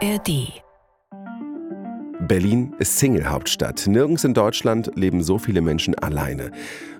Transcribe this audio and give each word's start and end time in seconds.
ARD 0.00 0.62
Berlin 2.20 2.72
ist 2.78 2.98
Single-Hauptstadt. 2.98 3.88
Nirgends 3.88 4.22
in 4.22 4.32
Deutschland 4.32 4.92
leben 4.94 5.24
so 5.24 5.38
viele 5.38 5.60
Menschen 5.60 5.96
alleine. 5.96 6.52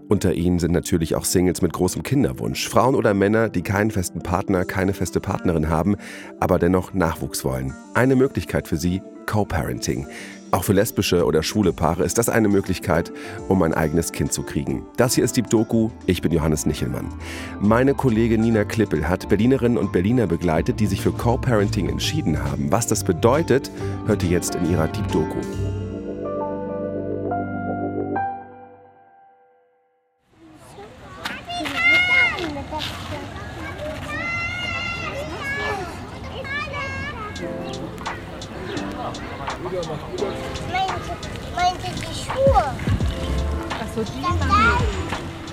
Unter 0.08 0.34
ihnen 0.34 0.58
sind 0.58 0.72
natürlich 0.72 1.14
auch 1.14 1.24
Singles 1.24 1.62
mit 1.62 1.72
großem 1.72 2.02
Kinderwunsch. 2.02 2.68
Frauen 2.68 2.96
oder 2.96 3.14
Männer, 3.14 3.50
die 3.50 3.62
keinen 3.62 3.92
festen 3.92 4.20
Partner, 4.20 4.64
keine 4.64 4.94
feste 4.94 5.20
Partnerin 5.20 5.68
haben, 5.68 5.94
aber 6.40 6.58
dennoch 6.58 6.92
Nachwuchs 6.92 7.44
wollen. 7.44 7.72
Eine 7.94 8.16
Möglichkeit 8.16 8.66
für 8.66 8.76
sie, 8.76 9.00
Co-Parenting. 9.26 10.08
Auch 10.50 10.64
für 10.64 10.72
lesbische 10.72 11.24
oder 11.26 11.42
schwule 11.42 11.72
Paare 11.72 12.04
ist 12.04 12.16
das 12.16 12.28
eine 12.28 12.48
Möglichkeit, 12.48 13.12
um 13.48 13.62
ein 13.62 13.74
eigenes 13.74 14.12
Kind 14.12 14.32
zu 14.32 14.42
kriegen. 14.42 14.86
Das 14.96 15.14
hier 15.14 15.24
ist 15.24 15.36
die 15.36 15.42
Doku. 15.42 15.90
Ich 16.06 16.22
bin 16.22 16.32
Johannes 16.32 16.64
Nichelmann. 16.64 17.12
Meine 17.60 17.94
Kollegin 17.94 18.40
Nina 18.40 18.64
Klippel 18.64 19.08
hat 19.08 19.28
Berlinerinnen 19.28 19.76
und 19.76 19.92
Berliner 19.92 20.26
begleitet, 20.26 20.80
die 20.80 20.86
sich 20.86 21.02
für 21.02 21.12
Co-Parenting 21.12 21.88
entschieden 21.88 22.42
haben. 22.42 22.72
Was 22.72 22.86
das 22.86 23.04
bedeutet, 23.04 23.70
hört 24.06 24.22
ihr 24.22 24.30
jetzt 24.30 24.54
in 24.54 24.70
ihrer 24.70 24.88
Deep 24.88 25.08
Doku. 25.12 25.67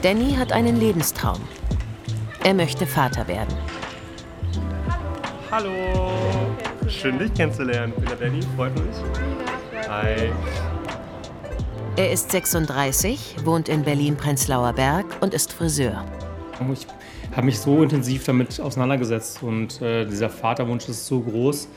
Danny 0.02 0.34
hat 0.34 0.52
einen 0.52 0.80
Lebenstraum. 0.80 1.41
Er 2.44 2.54
möchte 2.54 2.85
Vater 2.85 3.27
werden. 3.27 3.55
Hallo, 5.49 6.12
schön 6.88 7.18
dich 7.18 7.34
kennenzulernen. 7.34 7.93
Ich 7.96 8.04
bin 8.04 8.10
der 8.10 8.18
Danny, 8.18 8.41
freut 8.55 8.74
mich. 8.76 8.96
Hi. 9.90 10.32
Er 11.96 12.12
ist 12.12 12.32
36, 12.32 13.37
wohnt 13.46 13.70
in 13.70 13.84
Berlin-Prenzlauer 13.84 14.74
Berg 14.74 15.05
und 15.21 15.34
ist 15.34 15.54
Friseur. 15.54 16.05
Ich 16.74 16.87
habe 17.35 17.46
mich 17.46 17.59
so 17.59 17.82
intensiv 17.82 18.26
damit 18.26 18.59
auseinandergesetzt 18.59 19.41
und 19.41 19.82
äh, 19.82 20.05
dieser 20.05 20.30
Vaterwunsch 20.30 20.87
ist 20.87 21.07
so 21.07 21.20
groß. 21.21 21.68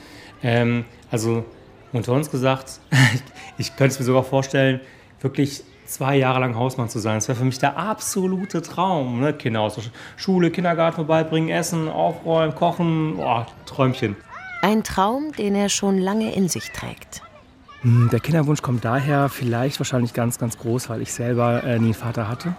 Ähm, 0.43 0.85
also 1.11 1.45
unter 1.93 2.13
uns 2.13 2.31
gesagt, 2.31 2.81
ich 3.59 3.75
könnte 3.77 3.95
es 3.95 3.99
mir 4.01 4.05
sogar 4.05 4.25
vorstellen, 4.25 4.81
wirklich 5.21 5.65
zwei 5.89 6.17
Jahre 6.17 6.41
lang 6.41 6.55
Hausmann 6.55 6.89
zu 6.89 6.99
sein. 6.99 7.17
Das 7.17 7.29
wäre 7.29 7.39
für 7.39 7.45
mich 7.45 7.59
der 7.59 7.77
absolute 7.77 8.63
Traum. 8.63 9.21
Ne? 9.21 9.33
Kinder 9.33 9.61
aus 9.61 9.75
der 9.75 9.85
Schule, 10.17 10.51
Kindergarten 10.51 10.97
vorbeibringen, 10.97 11.49
essen, 11.49 11.89
aufräumen, 11.89 12.55
kochen. 12.55 13.17
Boah, 13.17 13.47
Träumchen. 13.67 14.17
Ein 14.63 14.83
Traum, 14.85 15.33
den 15.33 15.55
er 15.55 15.69
schon 15.69 15.99
lange 15.99 16.35
in 16.35 16.49
sich 16.49 16.71
trägt. 16.73 17.23
Hm, 17.83 18.09
der 18.11 18.21
Kinderwunsch 18.21 18.61
kommt 18.61 18.85
daher 18.85 19.29
vielleicht 19.29 19.79
wahrscheinlich 19.79 20.13
ganz, 20.13 20.39
ganz 20.39 20.59
groß, 20.59 20.91
weil 20.91 21.01
ich 21.01 21.13
selber 21.13 21.63
äh, 21.63 21.79
nie 21.79 21.87
einen 21.87 21.95
Vater 21.95 22.29
hatte. 22.29 22.55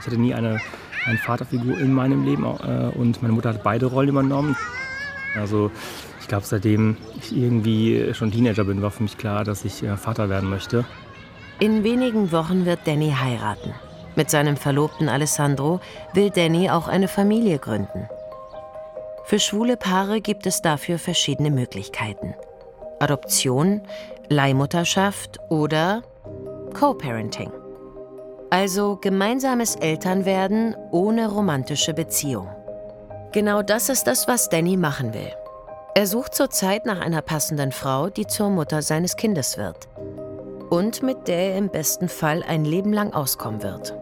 Ich 0.00 0.06
hatte 0.06 0.18
nie 0.18 0.34
eine, 0.34 0.60
eine 1.04 1.18
Vaterfigur 1.18 1.78
in 1.78 1.92
meinem 1.92 2.24
Leben 2.24 2.44
äh, 2.44 2.96
und 2.96 3.20
meine 3.22 3.34
Mutter 3.34 3.50
hat 3.50 3.64
beide 3.64 3.86
Rollen 3.86 4.08
übernommen. 4.08 4.56
Also 5.34 5.72
ich 6.20 6.28
glaube, 6.28 6.46
seitdem 6.46 6.96
ich 7.18 7.36
irgendwie 7.36 8.14
schon 8.14 8.30
Teenager 8.30 8.64
bin, 8.64 8.82
war 8.82 8.92
für 8.92 9.02
mich 9.02 9.18
klar, 9.18 9.44
dass 9.44 9.64
ich 9.64 9.82
äh, 9.82 9.96
Vater 9.96 10.28
werden 10.28 10.48
möchte. 10.48 10.84
In 11.60 11.82
wenigen 11.82 12.30
Wochen 12.30 12.66
wird 12.66 12.80
Danny 12.84 13.10
heiraten. 13.10 13.74
Mit 14.14 14.30
seinem 14.30 14.56
Verlobten 14.56 15.08
Alessandro 15.08 15.80
will 16.12 16.30
Danny 16.30 16.70
auch 16.70 16.86
eine 16.86 17.08
Familie 17.08 17.58
gründen. 17.58 18.08
Für 19.24 19.40
schwule 19.40 19.76
Paare 19.76 20.20
gibt 20.20 20.46
es 20.46 20.62
dafür 20.62 21.00
verschiedene 21.00 21.50
Möglichkeiten. 21.50 22.34
Adoption, 23.00 23.82
Leihmutterschaft 24.28 25.40
oder 25.48 26.02
Co-Parenting. 26.78 27.50
Also 28.50 28.96
gemeinsames 28.96 29.74
Elternwerden 29.74 30.76
ohne 30.92 31.28
romantische 31.28 31.92
Beziehung. 31.92 32.48
Genau 33.32 33.62
das 33.62 33.88
ist 33.88 34.06
das, 34.06 34.28
was 34.28 34.48
Danny 34.48 34.76
machen 34.76 35.12
will. 35.12 35.32
Er 35.96 36.06
sucht 36.06 36.36
zurzeit 36.36 36.86
nach 36.86 37.00
einer 37.00 37.20
passenden 37.20 37.72
Frau, 37.72 38.10
die 38.10 38.28
zur 38.28 38.48
Mutter 38.48 38.80
seines 38.80 39.16
Kindes 39.16 39.58
wird 39.58 39.88
und 40.70 41.02
mit 41.02 41.28
der 41.28 41.52
er 41.52 41.58
im 41.58 41.70
besten 41.70 42.08
Fall 42.08 42.42
ein 42.42 42.64
Leben 42.64 42.92
lang 42.92 43.12
auskommen 43.12 43.62
wird. 43.62 43.94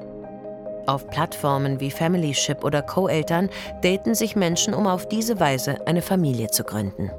Auf 0.87 1.09
Plattformen 1.09 1.81
wie 1.81 1.91
Familyship 1.91 2.63
oder 2.65 2.83
Co-Eltern 2.83 3.51
daten 3.83 4.15
sich 4.15 4.37
Menschen, 4.37 4.73
um 4.73 4.87
auf 4.87 5.09
diese 5.09 5.41
Weise 5.41 5.87
eine 5.87 6.03
Familie 6.03 6.49
zu 6.49 6.63
gründen. 6.65 7.11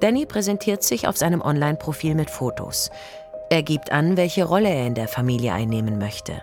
Danny 0.00 0.24
präsentiert 0.24 0.82
sich 0.82 1.06
auf 1.06 1.18
seinem 1.18 1.42
Online-Profil 1.42 2.14
mit 2.14 2.30
Fotos. 2.30 2.90
Er 3.50 3.62
gibt 3.62 3.92
an, 3.92 4.16
welche 4.16 4.44
Rolle 4.44 4.70
er 4.70 4.86
in 4.86 4.94
der 4.94 5.08
Familie 5.08 5.52
einnehmen 5.52 5.98
möchte. 5.98 6.42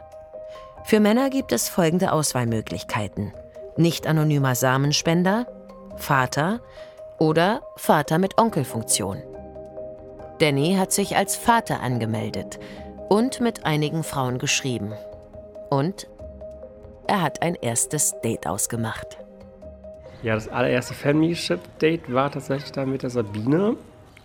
Für 0.84 1.00
Männer 1.00 1.30
gibt 1.30 1.52
es 1.52 1.68
folgende 1.68 2.12
Auswahlmöglichkeiten. 2.12 3.34
Nicht 3.76 4.06
anonymer 4.06 4.56
Samenspender, 4.56 5.48
Vater 5.98 6.62
oder 7.18 7.62
Vater 7.76 8.20
mit 8.20 8.38
Onkelfunktion. 8.38 9.24
Danny 10.40 10.76
hat 10.78 10.92
sich 10.92 11.16
als 11.16 11.36
Vater 11.36 11.82
angemeldet 11.82 12.60
und 13.10 13.42
mit 13.42 13.66
einigen 13.66 14.04
Frauen 14.04 14.38
geschrieben. 14.38 14.94
Und 15.70 16.08
er 17.08 17.22
hat 17.22 17.42
ein 17.42 17.56
erstes 17.56 18.14
Date 18.24 18.46
ausgemacht. 18.46 19.18
Ja, 20.22 20.36
das 20.36 20.48
allererste 20.48 20.94
Family-Ship-Date 20.94 22.14
war 22.14 22.32
tatsächlich 22.32 22.72
dann 22.72 22.92
mit 22.92 23.04
der 23.04 23.10
Sabine. 23.10 23.78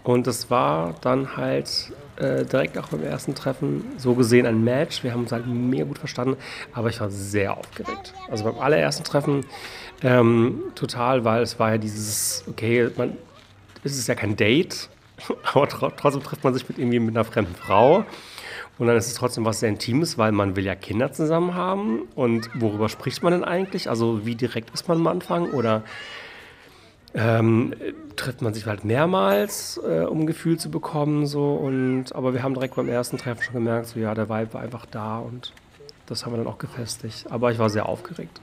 Und 0.04 0.26
das 0.26 0.50
war 0.50 0.94
dann 1.00 1.36
halt 1.36 1.92
äh, 2.16 2.44
direkt 2.44 2.76
auch 2.76 2.88
beim 2.88 3.04
ersten 3.04 3.34
Treffen 3.34 3.84
so 3.96 4.14
gesehen 4.14 4.46
ein 4.46 4.64
Match. 4.64 5.04
Wir 5.04 5.12
haben 5.12 5.20
uns 5.20 5.32
halt 5.32 5.46
mega 5.46 5.84
gut 5.84 5.98
verstanden, 5.98 6.36
aber 6.72 6.90
ich 6.90 7.00
war 7.00 7.08
sehr 7.08 7.56
aufgeregt. 7.56 8.12
Also 8.28 8.44
beim 8.44 8.58
allerersten 8.58 9.04
Treffen 9.04 9.46
ähm, 10.02 10.62
total, 10.74 11.24
weil 11.24 11.42
es 11.42 11.58
war 11.58 11.70
ja 11.70 11.78
dieses, 11.78 12.44
okay, 12.50 12.90
man, 12.96 13.16
es 13.84 13.96
ist 13.96 14.08
ja 14.08 14.14
kein 14.14 14.36
Date, 14.36 14.88
aber 15.52 15.68
trotzdem 15.68 16.22
trifft 16.22 16.44
man 16.44 16.54
sich 16.54 16.68
mit 16.68 16.78
irgendwie 16.78 16.98
mit 16.98 17.16
einer 17.16 17.24
fremden 17.24 17.54
Frau. 17.54 18.04
Und 18.78 18.86
dann 18.86 18.96
ist 18.96 19.06
es 19.06 19.14
trotzdem 19.14 19.44
was 19.44 19.60
sehr 19.60 19.68
Intimes, 19.68 20.18
weil 20.18 20.32
man 20.32 20.56
will 20.56 20.64
ja 20.64 20.74
Kinder 20.74 21.12
zusammen 21.12 21.54
haben. 21.54 22.02
Und 22.14 22.48
worüber 22.54 22.88
spricht 22.88 23.22
man 23.22 23.32
denn 23.32 23.44
eigentlich? 23.44 23.88
Also 23.88 24.24
wie 24.26 24.34
direkt 24.34 24.70
ist 24.74 24.88
man 24.88 24.98
am 24.98 25.06
Anfang? 25.06 25.50
Oder 25.50 25.82
ähm, 27.14 27.74
trifft 28.16 28.40
man 28.40 28.54
sich 28.54 28.66
halt 28.66 28.84
mehrmals, 28.84 29.78
äh, 29.86 30.04
um 30.04 30.20
ein 30.20 30.26
Gefühl 30.26 30.58
zu 30.58 30.70
bekommen? 30.70 31.26
So. 31.26 31.52
Und, 31.54 32.14
aber 32.14 32.32
wir 32.32 32.42
haben 32.42 32.54
direkt 32.54 32.74
beim 32.74 32.88
ersten 32.88 33.18
Treffen 33.18 33.42
schon 33.42 33.54
gemerkt, 33.54 33.88
so 33.88 34.00
ja, 34.00 34.14
der 34.14 34.28
Vibe 34.28 34.54
war 34.54 34.62
einfach 34.62 34.86
da 34.86 35.18
und 35.18 35.52
das 36.06 36.24
haben 36.24 36.32
wir 36.32 36.38
dann 36.38 36.46
auch 36.46 36.58
gefestigt. 36.58 37.26
Aber 37.30 37.52
ich 37.52 37.58
war 37.58 37.70
sehr 37.70 37.86
aufgeregt. 37.86 38.40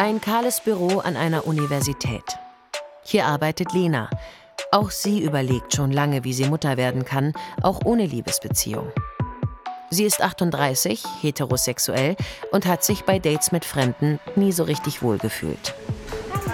Ein 0.00 0.18
kahles 0.22 0.62
Büro 0.62 1.00
an 1.00 1.14
einer 1.14 1.46
Universität. 1.46 2.24
Hier 3.02 3.26
arbeitet 3.26 3.74
Lena. 3.74 4.08
Auch 4.72 4.90
sie 4.90 5.22
überlegt 5.22 5.74
schon 5.74 5.92
lange, 5.92 6.24
wie 6.24 6.32
sie 6.32 6.46
Mutter 6.46 6.78
werden 6.78 7.04
kann, 7.04 7.34
auch 7.60 7.84
ohne 7.84 8.06
Liebesbeziehung. 8.06 8.90
Sie 9.90 10.04
ist 10.04 10.22
38, 10.22 11.04
heterosexuell 11.20 12.16
und 12.50 12.64
hat 12.64 12.82
sich 12.82 13.04
bei 13.04 13.18
Dates 13.18 13.52
mit 13.52 13.66
Fremden 13.66 14.18
nie 14.36 14.52
so 14.52 14.62
richtig 14.62 15.02
wohlgefühlt. 15.02 15.74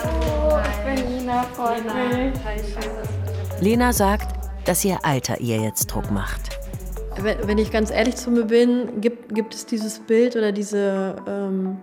Hallo, 0.02 0.60
ich 0.68 0.96
bin 0.96 1.20
Lena, 1.20 1.46
mich. 2.50 3.60
Lena 3.60 3.92
sagt, 3.92 4.66
dass 4.66 4.84
ihr 4.84 4.98
Alter 5.04 5.40
ihr 5.40 5.58
jetzt 5.58 5.86
Druck 5.86 6.10
macht. 6.10 6.58
Wenn 7.22 7.58
ich 7.58 7.70
ganz 7.70 7.92
ehrlich 7.92 8.16
zu 8.16 8.32
mir 8.32 8.46
bin, 8.46 9.00
gibt, 9.00 9.32
gibt 9.36 9.54
es 9.54 9.66
dieses 9.66 10.00
Bild 10.00 10.34
oder 10.34 10.50
diese 10.50 11.14
ähm, 11.28 11.78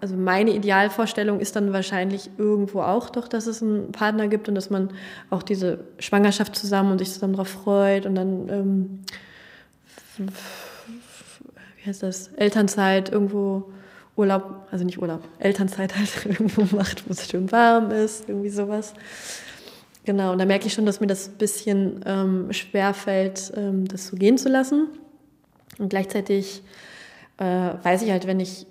also 0.00 0.16
meine 0.16 0.50
Idealvorstellung 0.50 1.40
ist 1.40 1.56
dann 1.56 1.72
wahrscheinlich 1.72 2.30
irgendwo 2.38 2.80
auch 2.80 3.10
doch, 3.10 3.28
dass 3.28 3.46
es 3.46 3.62
einen 3.62 3.92
Partner 3.92 4.28
gibt 4.28 4.48
und 4.48 4.54
dass 4.54 4.70
man 4.70 4.90
auch 5.30 5.42
diese 5.42 5.80
Schwangerschaft 5.98 6.54
zusammen 6.54 6.92
und 6.92 6.98
sich 6.98 7.12
zusammen 7.12 7.32
darauf 7.34 7.48
freut 7.48 8.06
und 8.06 8.14
dann, 8.14 8.48
ähm, 8.48 9.00
wie 10.18 11.88
heißt 11.88 12.02
das, 12.02 12.28
Elternzeit 12.36 13.10
irgendwo 13.10 13.70
Urlaub, 14.16 14.66
also 14.70 14.84
nicht 14.84 15.00
Urlaub, 15.00 15.22
Elternzeit 15.38 15.96
halt 15.96 16.10
irgendwo 16.26 16.76
macht, 16.76 17.08
wo 17.08 17.12
es 17.12 17.28
schön 17.28 17.50
warm 17.52 17.90
ist, 17.90 18.28
irgendwie 18.28 18.50
sowas. 18.50 18.94
Genau, 20.04 20.32
und 20.32 20.38
da 20.38 20.44
merke 20.44 20.66
ich 20.66 20.72
schon, 20.72 20.86
dass 20.86 21.00
mir 21.00 21.08
das 21.08 21.28
ein 21.28 21.38
bisschen 21.38 22.00
ähm, 22.06 22.52
schwerfällt, 22.52 23.52
ähm, 23.56 23.88
das 23.88 24.06
so 24.06 24.16
gehen 24.16 24.38
zu 24.38 24.48
lassen. 24.48 24.86
Und 25.78 25.88
gleichzeitig 25.88 26.62
äh, 27.38 27.44
weiß 27.44 28.02
ich 28.02 28.10
halt, 28.10 28.26
wenn 28.26 28.40
ich 28.40 28.66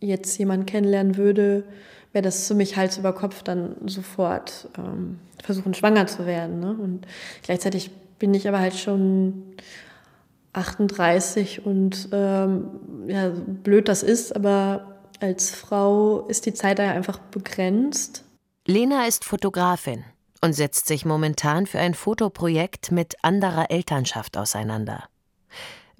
jetzt 0.00 0.38
jemanden 0.38 0.66
kennenlernen 0.66 1.16
würde, 1.16 1.64
wäre 2.12 2.22
das 2.22 2.46
für 2.46 2.54
mich 2.54 2.76
Hals 2.76 2.98
über 2.98 3.12
Kopf 3.12 3.42
dann 3.42 3.76
sofort 3.86 4.68
ähm, 4.78 5.18
versuchen, 5.42 5.74
schwanger 5.74 6.06
zu 6.06 6.26
werden. 6.26 6.60
Ne? 6.60 6.76
Und 6.80 7.06
gleichzeitig 7.42 7.90
bin 8.18 8.34
ich 8.34 8.48
aber 8.48 8.60
halt 8.60 8.74
schon 8.74 9.56
38 10.52 11.64
und 11.66 12.08
ähm, 12.12 12.68
ja, 13.06 13.28
blöd 13.28 13.88
das 13.88 14.02
ist, 14.02 14.34
aber 14.34 14.98
als 15.20 15.50
Frau 15.50 16.26
ist 16.28 16.46
die 16.46 16.54
Zeit 16.54 16.78
da 16.78 16.84
ja 16.84 16.92
einfach 16.92 17.18
begrenzt. 17.18 18.24
Lena 18.66 19.06
ist 19.06 19.24
Fotografin 19.24 20.04
und 20.40 20.52
setzt 20.52 20.86
sich 20.86 21.04
momentan 21.04 21.66
für 21.66 21.78
ein 21.78 21.94
Fotoprojekt 21.94 22.92
mit 22.92 23.16
anderer 23.22 23.70
Elternschaft 23.70 24.36
auseinander. 24.36 25.04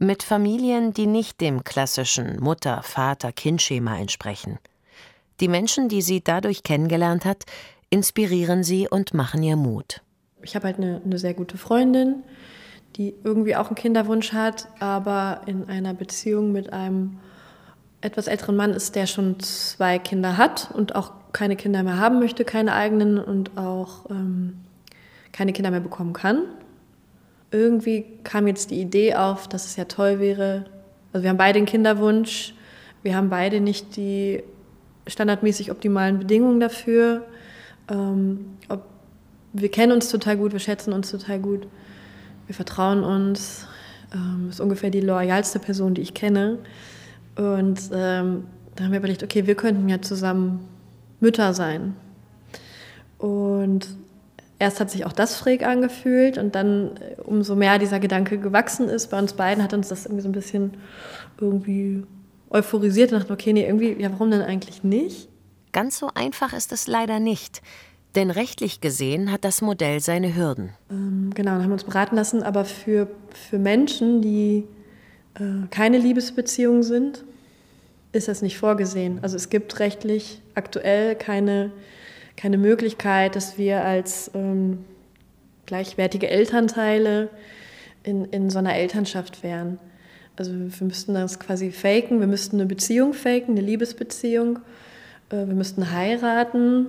Mit 0.00 0.22
Familien, 0.22 0.92
die 0.94 1.06
nicht 1.06 1.40
dem 1.40 1.64
klassischen 1.64 2.38
Mutter, 2.38 2.84
Vater, 2.84 3.32
Kind-Schema 3.32 3.98
entsprechen. 3.98 4.60
Die 5.40 5.48
Menschen, 5.48 5.88
die 5.88 6.02
sie 6.02 6.22
dadurch 6.22 6.62
kennengelernt 6.62 7.24
hat, 7.24 7.44
inspirieren 7.90 8.62
sie 8.62 8.86
und 8.88 9.12
machen 9.12 9.42
ihr 9.42 9.56
Mut. 9.56 10.00
Ich 10.42 10.54
habe 10.54 10.66
halt 10.66 10.76
eine, 10.76 11.00
eine 11.04 11.18
sehr 11.18 11.34
gute 11.34 11.58
Freundin, 11.58 12.22
die 12.94 13.12
irgendwie 13.24 13.56
auch 13.56 13.66
einen 13.66 13.74
Kinderwunsch 13.74 14.32
hat, 14.32 14.68
aber 14.78 15.40
in 15.46 15.68
einer 15.68 15.94
Beziehung 15.94 16.52
mit 16.52 16.72
einem 16.72 17.18
etwas 18.00 18.28
älteren 18.28 18.54
Mann 18.54 18.70
ist, 18.70 18.94
der 18.94 19.08
schon 19.08 19.40
zwei 19.40 19.98
Kinder 19.98 20.36
hat 20.36 20.70
und 20.72 20.94
auch 20.94 21.10
keine 21.32 21.56
Kinder 21.56 21.82
mehr 21.82 21.98
haben 21.98 22.20
möchte, 22.20 22.44
keine 22.44 22.72
eigenen 22.72 23.18
und 23.18 23.58
auch 23.58 24.08
ähm, 24.10 24.58
keine 25.32 25.52
Kinder 25.52 25.72
mehr 25.72 25.80
bekommen 25.80 26.12
kann. 26.12 26.44
Irgendwie 27.50 28.04
kam 28.24 28.46
jetzt 28.46 28.70
die 28.70 28.80
Idee 28.80 29.14
auf, 29.14 29.48
dass 29.48 29.66
es 29.66 29.76
ja 29.76 29.84
toll 29.84 30.20
wäre. 30.20 30.66
Also 31.12 31.22
wir 31.22 31.30
haben 31.30 31.38
beide 31.38 31.58
einen 31.58 31.66
Kinderwunsch, 31.66 32.54
wir 33.02 33.16
haben 33.16 33.30
beide 33.30 33.60
nicht 33.60 33.96
die 33.96 34.42
standardmäßig 35.06 35.70
optimalen 35.70 36.18
Bedingungen 36.18 36.60
dafür. 36.60 37.24
Ähm, 37.90 38.56
ob, 38.68 38.84
wir 39.52 39.70
kennen 39.70 39.92
uns 39.92 40.10
total 40.10 40.36
gut, 40.36 40.52
wir 40.52 40.58
schätzen 40.58 40.92
uns 40.92 41.10
total 41.10 41.38
gut, 41.38 41.66
wir 42.46 42.54
vertrauen 42.54 43.02
uns. 43.02 43.66
Ähm, 44.14 44.48
ist 44.48 44.60
ungefähr 44.60 44.90
die 44.90 45.00
loyalste 45.00 45.58
Person, 45.58 45.94
die 45.94 46.02
ich 46.02 46.14
kenne. 46.14 46.58
Und 47.36 47.80
ähm, 47.92 48.44
da 48.74 48.84
haben 48.84 48.92
wir 48.92 48.98
überlegt, 48.98 49.22
okay, 49.22 49.46
wir 49.46 49.54
könnten 49.54 49.88
ja 49.88 50.00
zusammen 50.00 50.66
Mütter 51.20 51.52
sein. 51.52 51.94
Und 53.18 53.88
erst 54.58 54.81
hat 54.81 54.90
sich 54.90 55.05
auch 55.05 55.12
das 55.12 55.38
schräg 55.38 55.64
angefühlt 55.64 56.38
und 56.38 56.55
dann, 56.55 56.96
äh, 56.96 57.20
umso 57.22 57.55
mehr 57.55 57.78
dieser 57.78 58.00
Gedanke 58.00 58.38
gewachsen 58.38 58.88
ist 58.88 59.08
bei 59.08 59.19
uns 59.19 59.32
beiden, 59.32 59.62
hat 59.62 59.75
uns 59.75 59.88
das 59.88 60.06
irgendwie 60.06 60.22
so 60.22 60.28
ein 60.28 60.32
bisschen 60.32 60.75
irgendwie 61.40 62.05
euphorisiert 62.50 63.12
und 63.12 63.20
dachte, 63.20 63.32
okay, 63.32 63.52
nee, 63.52 63.66
irgendwie, 63.66 64.00
ja, 64.00 64.10
warum 64.10 64.31
denn 64.31 64.43
eigentlich 64.43 64.82
nicht? 64.82 65.28
Ganz 65.72 65.99
so 65.99 66.10
einfach 66.14 66.52
ist 66.52 66.72
es 66.72 66.87
leider 66.87 67.20
nicht. 67.20 67.62
Denn 68.14 68.31
rechtlich 68.31 68.81
gesehen 68.81 69.31
hat 69.31 69.44
das 69.44 69.60
Modell 69.60 70.00
seine 70.00 70.34
Hürden. 70.34 70.70
Ähm, 70.90 71.31
genau, 71.34 71.52
dann 71.52 71.62
haben 71.62 71.70
wir 71.70 71.75
uns 71.75 71.84
beraten 71.84 72.16
lassen, 72.16 72.43
aber 72.43 72.64
für, 72.64 73.06
für 73.31 73.58
Menschen, 73.58 74.22
die 74.22 74.64
äh, 75.34 75.66
keine 75.70 75.99
Liebesbeziehung 75.99 76.82
sind, 76.82 77.25
ist 78.12 78.28
das 78.28 78.40
nicht 78.40 78.58
vorgesehen. 78.58 79.19
Also 79.22 79.37
es 79.37 79.50
gibt 79.50 79.78
rechtlich 79.78 80.40
aktuell 80.55 81.14
keine, 81.14 81.70
keine 82.38 82.56
Möglichkeit, 82.56 83.35
dass 83.35 83.58
wir 83.58 83.85
als 83.85 84.31
ähm, 84.35 84.85
gleichwertige 85.67 86.29
Elternteile 86.29 87.31
in, 88.05 88.26
in 88.26 88.49
so 88.49 88.61
einer 88.61 88.76
Elternschaft 88.76 89.43
wären. 89.43 89.79
Also 90.37 90.52
wir 90.52 90.87
müssten 90.87 91.14
das 91.14 91.40
quasi 91.40 91.73
faken, 91.73 92.20
wir 92.20 92.29
müssten 92.29 92.56
eine 92.56 92.67
Beziehung 92.67 93.12
faken, 93.12 93.56
eine 93.56 93.61
Liebesbeziehung, 93.61 94.61
äh, 95.31 95.46
wir 95.46 95.55
müssten 95.55 95.90
heiraten 95.93 96.88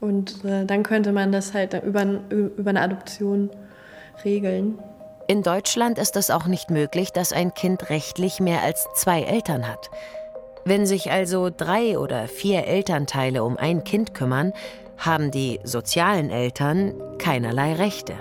und 0.00 0.42
äh, 0.46 0.64
dann 0.64 0.84
könnte 0.84 1.12
man 1.12 1.32
das 1.32 1.52
halt 1.52 1.74
über, 1.82 2.06
über 2.30 2.70
eine 2.70 2.80
Adoption 2.80 3.50
regeln. 4.24 4.78
In 5.26 5.42
Deutschland 5.42 5.98
ist 5.98 6.16
es 6.16 6.30
auch 6.30 6.46
nicht 6.46 6.70
möglich, 6.70 7.12
dass 7.12 7.34
ein 7.34 7.52
Kind 7.52 7.90
rechtlich 7.90 8.40
mehr 8.40 8.62
als 8.62 8.86
zwei 8.94 9.20
Eltern 9.22 9.68
hat. 9.68 9.90
Wenn 10.68 10.84
sich 10.84 11.10
also 11.10 11.48
drei 11.48 11.98
oder 11.98 12.28
vier 12.28 12.66
Elternteile 12.66 13.42
um 13.42 13.56
ein 13.56 13.84
Kind 13.84 14.12
kümmern, 14.12 14.52
haben 14.98 15.30
die 15.30 15.60
sozialen 15.64 16.28
Eltern 16.28 16.92
keinerlei 17.16 17.72
Rechte. 17.72 18.12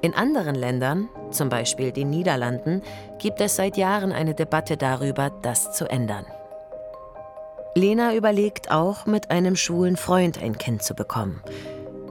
In 0.00 0.12
anderen 0.12 0.56
Ländern, 0.56 1.08
zum 1.30 1.50
Beispiel 1.50 1.92
den 1.92 2.10
Niederlanden, 2.10 2.82
gibt 3.20 3.40
es 3.40 3.54
seit 3.54 3.76
Jahren 3.76 4.10
eine 4.10 4.34
Debatte 4.34 4.76
darüber, 4.76 5.30
das 5.42 5.72
zu 5.72 5.88
ändern. 5.88 6.26
Lena 7.76 8.12
überlegt 8.16 8.72
auch, 8.72 9.06
mit 9.06 9.30
einem 9.30 9.54
schwulen 9.54 9.96
Freund 9.96 10.42
ein 10.42 10.58
Kind 10.58 10.82
zu 10.82 10.96
bekommen. 10.96 11.44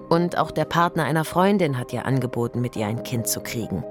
Und 0.09 0.37
auch 0.37 0.51
der 0.51 0.63
Partner 0.65 1.03
einer 1.03 1.25
Freundin 1.25 1.77
hat 1.77 1.91
ihr 1.91 2.05
angeboten, 2.05 2.61
mit 2.61 2.77
ihr 2.77 2.87
ein 2.87 3.03
Kind 3.03 3.27
zu 3.27 3.41
kriegen. 3.41 3.83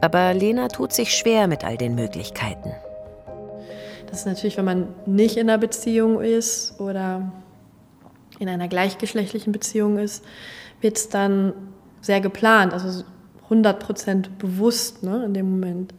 Aber 0.00 0.32
Lena 0.32 0.68
tut 0.68 0.94
sich 0.94 1.14
schwer 1.14 1.46
mit 1.46 1.62
all 1.62 1.76
den 1.76 1.94
Möglichkeiten. 1.94 2.72
Das 4.08 4.20
ist 4.20 4.26
natürlich, 4.26 4.56
wenn 4.56 4.64
man 4.64 4.88
nicht 5.06 5.36
in 5.36 5.48
einer 5.48 5.58
Beziehung 5.58 6.20
ist 6.20 6.80
oder 6.80 7.32
in 8.38 8.48
einer 8.48 8.68
gleichgeschlechtlichen 8.68 9.52
Beziehung 9.52 9.98
ist, 9.98 10.24
wird 10.80 10.96
es 10.96 11.08
dann 11.08 11.52
sehr 12.00 12.20
geplant, 12.20 12.72
also 12.72 13.04
100 13.44 13.80
Prozent 13.80 14.38
bewusst 14.38 15.02
ne, 15.02 15.24
in 15.24 15.34
dem 15.34 15.50
Moment. 15.50 15.94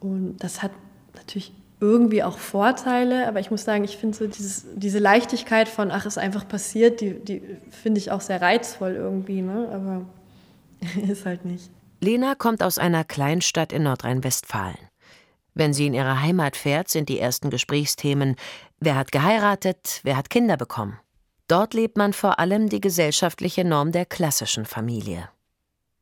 Und 0.00 0.36
das 0.38 0.62
hat 0.62 0.70
natürlich 1.16 1.52
irgendwie 1.80 2.22
auch 2.22 2.38
Vorteile, 2.38 3.28
aber 3.28 3.40
ich 3.40 3.50
muss 3.50 3.64
sagen, 3.64 3.84
ich 3.84 3.96
finde 3.96 4.16
so 4.16 4.26
dieses, 4.26 4.66
diese 4.74 4.98
Leichtigkeit 4.98 5.68
von, 5.68 5.90
ach, 5.90 6.06
ist 6.06 6.18
einfach 6.18 6.46
passiert, 6.46 7.00
die, 7.00 7.14
die 7.14 7.42
finde 7.70 7.98
ich 7.98 8.10
auch 8.10 8.20
sehr 8.20 8.42
reizvoll 8.42 8.94
irgendwie, 8.94 9.42
ne? 9.42 9.68
aber 9.72 10.06
ist 11.08 11.24
halt 11.24 11.44
nicht. 11.44 11.70
Lena 12.00 12.34
kommt 12.34 12.62
aus 12.62 12.78
einer 12.78 13.04
Kleinstadt 13.04 13.72
in 13.72 13.84
Nordrhein-Westfalen. 13.84 14.87
Wenn 15.58 15.74
sie 15.74 15.88
in 15.88 15.94
ihre 15.94 16.22
Heimat 16.22 16.56
fährt, 16.56 16.88
sind 16.88 17.08
die 17.08 17.18
ersten 17.18 17.50
Gesprächsthemen, 17.50 18.36
wer 18.78 18.94
hat 18.94 19.10
geheiratet, 19.10 19.98
wer 20.04 20.16
hat 20.16 20.30
Kinder 20.30 20.56
bekommen. 20.56 21.00
Dort 21.48 21.74
lebt 21.74 21.96
man 21.96 22.12
vor 22.12 22.38
allem 22.38 22.68
die 22.68 22.80
gesellschaftliche 22.80 23.64
Norm 23.64 23.90
der 23.90 24.06
klassischen 24.06 24.66
Familie. 24.66 25.28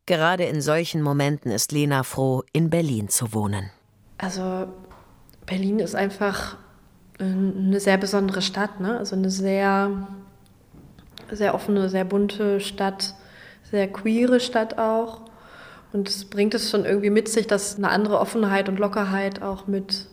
Gerade 0.04 0.44
in 0.44 0.60
solchen 0.60 1.00
Momenten 1.00 1.50
ist 1.50 1.72
Lena 1.72 2.02
froh, 2.02 2.42
in 2.52 2.68
Berlin 2.68 3.08
zu 3.08 3.32
wohnen. 3.32 3.70
Also 4.18 4.68
Berlin 5.46 5.78
ist 5.78 5.94
einfach 5.94 6.58
eine 7.18 7.80
sehr 7.80 7.96
besondere 7.96 8.42
Stadt, 8.42 8.78
ne? 8.78 8.98
also 8.98 9.16
eine 9.16 9.30
sehr, 9.30 10.06
sehr 11.30 11.54
offene, 11.54 11.88
sehr 11.88 12.04
bunte 12.04 12.60
Stadt, 12.60 13.14
sehr 13.70 13.90
queere 13.90 14.38
Stadt 14.38 14.76
auch. 14.76 15.22
Und 15.96 16.08
es 16.10 16.26
bringt 16.26 16.52
es 16.52 16.70
schon 16.70 16.84
irgendwie 16.84 17.08
mit 17.08 17.26
sich, 17.26 17.46
dass 17.46 17.78
eine 17.78 17.88
andere 17.88 18.20
Offenheit 18.20 18.68
und 18.68 18.78
Lockerheit 18.78 19.40
auch 19.40 19.66
mit 19.66 20.08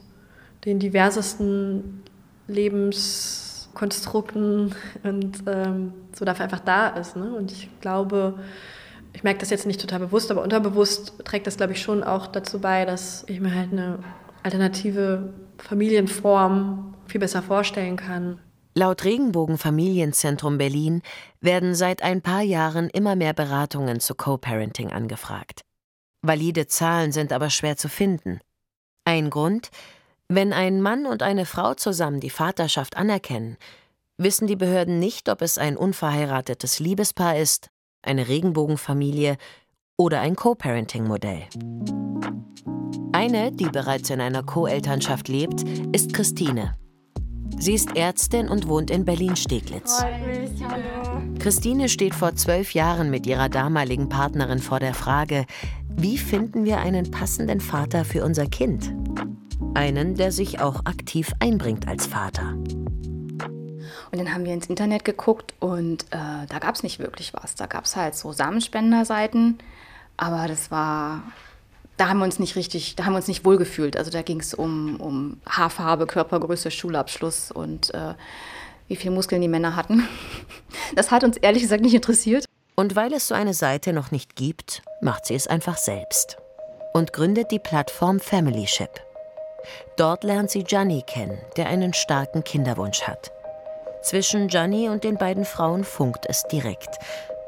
den 0.63 0.79
diversesten 0.79 2.03
Lebenskonstrukten 2.47 4.73
und 5.03 5.43
ähm, 5.45 5.91
so 6.15 6.23
dafür 6.23 6.45
einfach 6.45 6.61
da 6.61 6.87
ist. 6.87 7.17
Ne? 7.17 7.35
Und 7.35 7.51
ich 7.51 7.67
glaube, 7.81 8.35
ich 9.11 9.23
merke 9.23 9.41
das 9.41 9.49
jetzt 9.49 9.65
nicht 9.65 9.81
total 9.81 9.99
bewusst, 9.99 10.31
aber 10.31 10.41
unterbewusst 10.41 11.15
trägt 11.25 11.47
das, 11.47 11.57
glaube 11.57 11.73
ich, 11.73 11.81
schon 11.81 12.01
auch 12.01 12.27
dazu 12.27 12.59
bei, 12.59 12.85
dass 12.85 13.25
ich 13.27 13.41
mir 13.41 13.53
halt 13.53 13.73
eine 13.73 13.99
alternative 14.41 15.33
Familienform 15.57 16.93
viel 17.07 17.19
besser 17.19 17.41
vorstellen 17.41 17.97
kann. 17.97 18.39
Laut 18.73 19.03
Regenbogen-Familienzentrum 19.03 20.57
Berlin 20.57 21.01
werden 21.41 21.75
seit 21.75 22.03
ein 22.03 22.21
paar 22.21 22.41
Jahren 22.41 22.89
immer 22.89 23.17
mehr 23.17 23.33
Beratungen 23.33 23.99
zu 23.99 24.15
Co-Parenting 24.15 24.93
angefragt. 24.93 25.65
Valide 26.23 26.67
Zahlen 26.67 27.11
sind 27.11 27.33
aber 27.33 27.49
schwer 27.49 27.75
zu 27.75 27.89
finden. 27.89 28.39
Ein 29.05 29.29
Grund, 29.29 29.69
wenn 30.29 30.53
ein 30.53 30.81
Mann 30.81 31.05
und 31.05 31.21
eine 31.21 31.45
Frau 31.45 31.73
zusammen 31.73 32.21
die 32.21 32.29
Vaterschaft 32.29 32.95
anerkennen, 32.95 33.57
wissen 34.17 34.47
die 34.47 34.55
Behörden 34.55 34.99
nicht, 34.99 35.27
ob 35.27 35.41
es 35.41 35.57
ein 35.57 35.75
unverheiratetes 35.75 36.79
Liebespaar 36.79 37.37
ist, 37.37 37.69
eine 38.01 38.29
Regenbogenfamilie 38.29 39.37
oder 39.97 40.21
ein 40.21 40.35
Co-Parenting-Modell. 40.35 41.43
Eine, 43.11 43.51
die 43.51 43.69
bereits 43.69 44.09
in 44.09 44.21
einer 44.21 44.43
Co-Elternschaft 44.43 45.27
lebt, 45.27 45.63
ist 45.93 46.13
Christine. 46.13 46.77
Sie 47.57 47.73
ist 47.73 47.95
Ärztin 47.95 48.49
und 48.49 48.67
wohnt 48.67 48.89
in 48.89 49.05
Berlin-Steglitz. 49.05 50.03
Christine 51.39 51.89
steht 51.89 52.13
vor 52.13 52.35
zwölf 52.35 52.73
Jahren 52.73 53.09
mit 53.09 53.25
ihrer 53.25 53.49
damaligen 53.49 54.09
Partnerin 54.09 54.59
vor 54.59 54.79
der 54.79 54.93
Frage, 54.93 55.45
wie 55.89 56.17
finden 56.17 56.65
wir 56.65 56.79
einen 56.79 57.11
passenden 57.11 57.61
Vater 57.61 58.03
für 58.03 58.23
unser 58.23 58.47
Kind? 58.47 58.93
Einen, 59.73 60.15
der 60.15 60.31
sich 60.31 60.59
auch 60.59 60.85
aktiv 60.85 61.31
einbringt 61.39 61.87
als 61.87 62.05
Vater. 62.05 62.55
Und 64.13 64.19
dann 64.19 64.33
haben 64.33 64.45
wir 64.45 64.53
ins 64.53 64.67
Internet 64.67 65.05
geguckt 65.05 65.53
und 65.59 66.03
äh, 66.11 66.45
da 66.47 66.59
gab 66.59 66.75
es 66.75 66.83
nicht 66.83 66.99
wirklich 66.99 67.33
was. 67.33 67.55
Da 67.55 67.65
gab 67.65 67.85
es 67.85 67.95
halt 67.95 68.13
so 68.13 68.31
Samenspenderseiten, 68.31 69.57
aber 70.17 70.47
das 70.47 70.69
war, 70.69 71.23
da 71.97 72.09
haben 72.09 72.19
wir 72.19 72.25
uns 72.25 72.39
nicht 72.39 72.55
richtig, 72.55 72.95
da 72.95 73.05
haben 73.05 73.13
wir 73.13 73.17
uns 73.17 73.27
nicht 73.27 73.45
wohlgefühlt. 73.45 73.97
Also 73.97 74.11
da 74.11 74.21
ging 74.21 74.39
es 74.39 74.53
um, 74.53 74.99
um 74.99 75.41
Haarfarbe, 75.47 76.07
Körpergröße, 76.07 76.71
Schulabschluss 76.71 77.51
und 77.51 77.93
äh, 77.93 78.13
wie 78.87 78.95
viele 78.95 79.13
Muskeln 79.13 79.41
die 79.41 79.47
Männer 79.47 79.75
hatten. 79.75 80.07
Das 80.95 81.11
hat 81.11 81.23
uns 81.23 81.37
ehrlich 81.37 81.61
gesagt 81.61 81.83
nicht 81.83 81.93
interessiert. 81.93 82.45
Und 82.75 82.95
weil 82.95 83.13
es 83.13 83.27
so 83.27 83.35
eine 83.35 83.53
Seite 83.53 83.93
noch 83.93 84.09
nicht 84.09 84.35
gibt, 84.35 84.81
macht 85.01 85.27
sie 85.27 85.35
es 85.35 85.47
einfach 85.47 85.77
selbst 85.77 86.37
und 86.93 87.13
gründet 87.13 87.51
die 87.51 87.59
Plattform 87.59 88.19
Familyship. 88.19 88.89
Dort 89.97 90.23
lernt 90.23 90.49
sie 90.49 90.63
Gianni 90.63 91.03
kennen, 91.05 91.37
der 91.57 91.67
einen 91.67 91.93
starken 91.93 92.43
Kinderwunsch 92.43 93.03
hat. 93.03 93.31
Zwischen 94.01 94.47
Gianni 94.47 94.89
und 94.89 95.03
den 95.03 95.17
beiden 95.17 95.45
Frauen 95.45 95.83
funkt 95.83 96.25
es 96.27 96.43
direkt. 96.51 96.97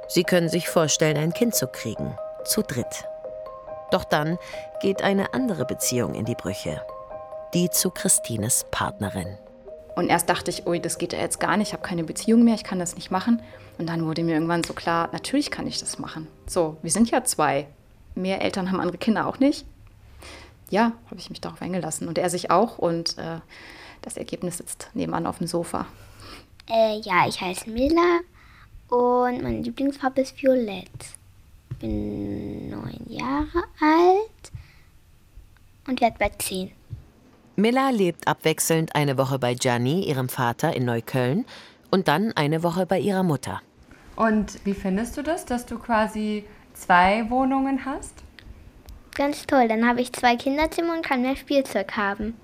Sie 0.08 0.24
können 0.24 0.50
sich 0.50 0.70
vorstellen, 0.70 1.18
ein 1.18 1.34
Kind 1.34 1.56
zu 1.56 1.68
kriegen. 1.68 2.16
Zu 2.46 2.62
dritt. 2.62 3.06
Doch 3.92 4.04
dann 4.04 4.38
geht 4.82 5.02
eine 5.02 5.34
andere 5.34 5.66
Beziehung 5.66 6.14
in 6.14 6.26
die 6.26 6.36
Brüche. 6.36 6.82
Die 7.54 7.70
zu 7.70 7.90
Christines 7.90 8.66
Partnerin. 8.72 9.38
Und 9.96 10.10
erst 10.10 10.30
dachte 10.30 10.52
ich, 10.52 10.68
ui, 10.68 10.80
das 10.80 10.98
geht 10.98 11.14
ja 11.14 11.20
jetzt 11.20 11.40
gar 11.40 11.56
nicht, 11.56 11.70
ich 11.70 11.74
habe 11.74 11.84
keine 11.84 12.04
Beziehung 12.04 12.44
mehr, 12.44 12.56
ich 12.56 12.64
kann 12.66 12.80
das 12.80 12.96
nicht 12.96 13.12
machen. 13.12 13.42
Und 13.78 13.88
dann 13.88 14.06
wurde 14.06 14.24
mir 14.24 14.34
irgendwann 14.34 14.64
so 14.64 14.74
klar, 14.74 15.10
natürlich 15.14 15.52
kann 15.52 15.68
ich 15.68 15.80
das 15.80 16.00
machen. 16.00 16.28
So, 16.48 16.78
wir 16.82 16.92
sind 16.92 17.10
ja 17.12 17.24
zwei. 17.24 17.68
Mehr 18.14 18.42
Eltern 18.42 18.72
haben 18.72 18.80
andere 18.80 18.98
Kinder 18.98 19.28
auch 19.28 19.40
nicht. 19.40 19.66
Ja, 20.70 20.94
habe 21.06 21.20
ich 21.20 21.30
mich 21.30 21.42
darauf 21.42 21.62
eingelassen. 21.62 22.08
Und 22.08 22.18
er 22.18 22.30
sich 22.30 22.52
auch. 22.52 22.78
Und 22.78 23.18
äh, 23.18 23.40
das 24.02 24.18
Ergebnis 24.18 24.58
sitzt 24.58 24.90
nebenan 24.94 25.28
auf 25.28 25.38
dem 25.38 25.48
Sofa. 25.48 25.86
Äh, 26.70 27.00
ja, 27.00 27.28
ich 27.28 27.40
heiße 27.40 27.70
Mila 27.70 28.20
und 28.90 29.42
meine 29.42 29.62
Lieblingsfarbe 29.62 30.22
ist 30.22 30.42
Violett. 30.42 30.90
Bin 31.80 32.70
neun 32.70 33.06
Jahre 33.08 33.64
alt 33.80 34.52
und 35.88 36.02
werde 36.02 36.16
bald 36.20 36.42
zehn. 36.42 36.72
Milla 37.58 37.90
lebt 37.90 38.28
abwechselnd 38.28 38.96
eine 38.96 39.18
Woche 39.18 39.40
bei 39.40 39.54
Gianni, 39.54 40.04
ihrem 40.04 40.30
Vater, 40.30 40.76
in 40.76 40.86
Neukölln 40.86 41.46
und 41.90 42.08
dann 42.08 42.34
eine 42.34 42.64
Woche 42.64 42.86
bei 42.86 43.00
ihrer 43.00 43.24
Mutter. 43.24 43.62
Und 44.16 44.66
wie 44.66 44.74
findest 44.74 45.18
du 45.18 45.22
das, 45.22 45.46
dass 45.46 45.66
du 45.66 45.78
quasi 45.78 46.46
zwei 46.74 47.30
Wohnungen 47.30 47.86
hast? 47.86 48.24
Ganz 49.14 49.48
toll, 49.48 49.68
dann 49.68 49.88
habe 49.88 50.02
ich 50.02 50.12
zwei 50.12 50.36
Kinderzimmer 50.36 50.94
und 50.94 51.06
kann 51.06 51.22
mehr 51.22 51.38
Spielzeug 51.38 51.96
haben. 51.96 52.36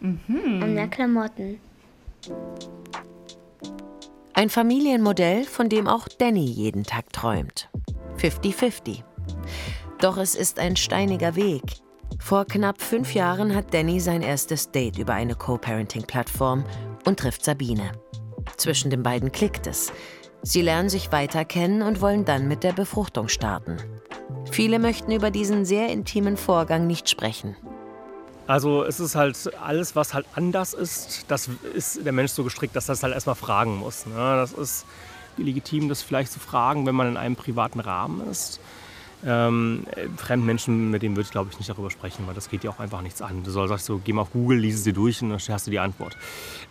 Mhm. 0.00 0.62
Und 0.62 0.74
mehr 0.74 0.88
Klamotten. 0.88 1.60
Ein 4.34 4.48
Familienmodell, 4.48 5.44
von 5.44 5.68
dem 5.68 5.88
auch 5.88 6.08
Danny 6.08 6.44
jeden 6.44 6.84
Tag 6.84 7.12
träumt. 7.12 7.68
50-50. 8.18 9.02
Doch 9.98 10.16
es 10.16 10.34
ist 10.34 10.58
ein 10.58 10.76
steiniger 10.76 11.36
Weg. 11.36 11.62
Vor 12.18 12.44
knapp 12.44 12.80
fünf 12.80 13.14
Jahren 13.14 13.54
hat 13.54 13.72
Danny 13.72 14.00
sein 14.00 14.22
erstes 14.22 14.70
Date 14.70 14.98
über 14.98 15.14
eine 15.14 15.34
Co-Parenting-Plattform 15.34 16.64
und 17.04 17.18
trifft 17.18 17.44
Sabine. 17.44 17.92
Zwischen 18.56 18.90
den 18.90 19.02
beiden 19.02 19.32
klickt 19.32 19.66
es. 19.66 19.92
Sie 20.42 20.62
lernen 20.62 20.88
sich 20.88 21.12
weiter 21.12 21.44
kennen 21.44 21.82
und 21.82 22.00
wollen 22.00 22.24
dann 22.24 22.48
mit 22.48 22.64
der 22.64 22.72
Befruchtung 22.72 23.28
starten. 23.28 23.76
Viele 24.50 24.78
möchten 24.78 25.12
über 25.12 25.30
diesen 25.30 25.64
sehr 25.64 25.88
intimen 25.88 26.36
Vorgang 26.36 26.86
nicht 26.86 27.08
sprechen. 27.08 27.56
Also 28.46 28.82
es 28.82 28.98
ist 28.98 29.14
halt 29.14 29.36
alles, 29.60 29.94
was 29.94 30.14
halt 30.14 30.26
anders 30.34 30.74
ist, 30.74 31.26
das 31.28 31.48
ist 31.74 32.04
der 32.04 32.12
Mensch 32.12 32.32
so 32.32 32.42
gestrickt, 32.42 32.74
dass 32.74 32.86
das 32.86 33.02
halt 33.02 33.14
erstmal 33.14 33.36
fragen 33.36 33.76
muss. 33.76 34.04
Ne? 34.06 34.14
Das 34.14 34.52
ist 34.52 34.84
legitim, 35.36 35.88
das 35.88 36.02
vielleicht 36.02 36.32
zu 36.32 36.40
fragen, 36.40 36.86
wenn 36.86 36.94
man 36.94 37.08
in 37.08 37.16
einem 37.16 37.36
privaten 37.36 37.80
Rahmen 37.80 38.28
ist. 38.28 38.60
Ähm, 39.24 39.84
fremden 40.16 40.46
Menschen, 40.46 40.90
mit 40.90 41.02
denen 41.02 41.14
würde 41.14 41.26
ich 41.26 41.30
glaube 41.30 41.48
ich 41.52 41.58
nicht 41.58 41.70
darüber 41.70 41.90
sprechen, 41.90 42.26
weil 42.26 42.34
das 42.34 42.50
geht 42.50 42.64
dir 42.64 42.70
auch 42.70 42.80
einfach 42.80 43.02
nichts 43.02 43.22
an. 43.22 43.44
Du 43.44 43.50
sollst 43.50 43.84
so, 43.84 44.00
geh 44.04 44.12
mal 44.12 44.22
auf 44.22 44.32
Google, 44.32 44.58
lies 44.58 44.82
sie 44.82 44.92
durch 44.92 45.22
und 45.22 45.30
dann 45.30 45.38
hast 45.38 45.66
du 45.66 45.70
die 45.70 45.78
Antwort. 45.78 46.16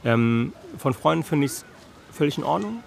Ähm, 0.04 0.54
von 0.78 0.94
Freunden 0.94 1.24
finde 1.24 1.46
ich 1.46 1.52
es 1.54 1.66
völlig 2.12 2.38
in 2.38 2.44
Ordnung. 2.44 2.84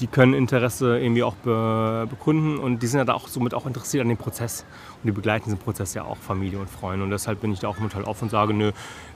Die 0.00 0.06
können 0.06 0.34
Interesse 0.34 0.98
irgendwie 0.98 1.22
auch 1.22 1.34
be 1.36 2.06
bekunden 2.10 2.58
und 2.58 2.82
die 2.82 2.86
sind 2.86 2.98
ja 2.98 3.06
da 3.06 3.14
auch 3.14 3.28
somit 3.28 3.54
auch 3.54 3.64
interessiert 3.64 4.02
an 4.02 4.08
dem 4.08 4.18
Prozess. 4.18 4.66
Und 5.02 5.06
die 5.06 5.12
begleiten 5.12 5.44
diesen 5.46 5.58
Prozess 5.58 5.94
ja 5.94 6.04
auch, 6.04 6.18
Familie 6.18 6.58
und 6.58 6.68
Freunde. 6.68 7.02
Und 7.02 7.10
deshalb 7.10 7.40
bin 7.40 7.50
ich 7.50 7.60
da 7.60 7.68
auch 7.68 7.78
total 7.78 8.04
offen 8.04 8.24
und 8.24 8.30
sage, 8.30 8.52
nö, 8.52 8.72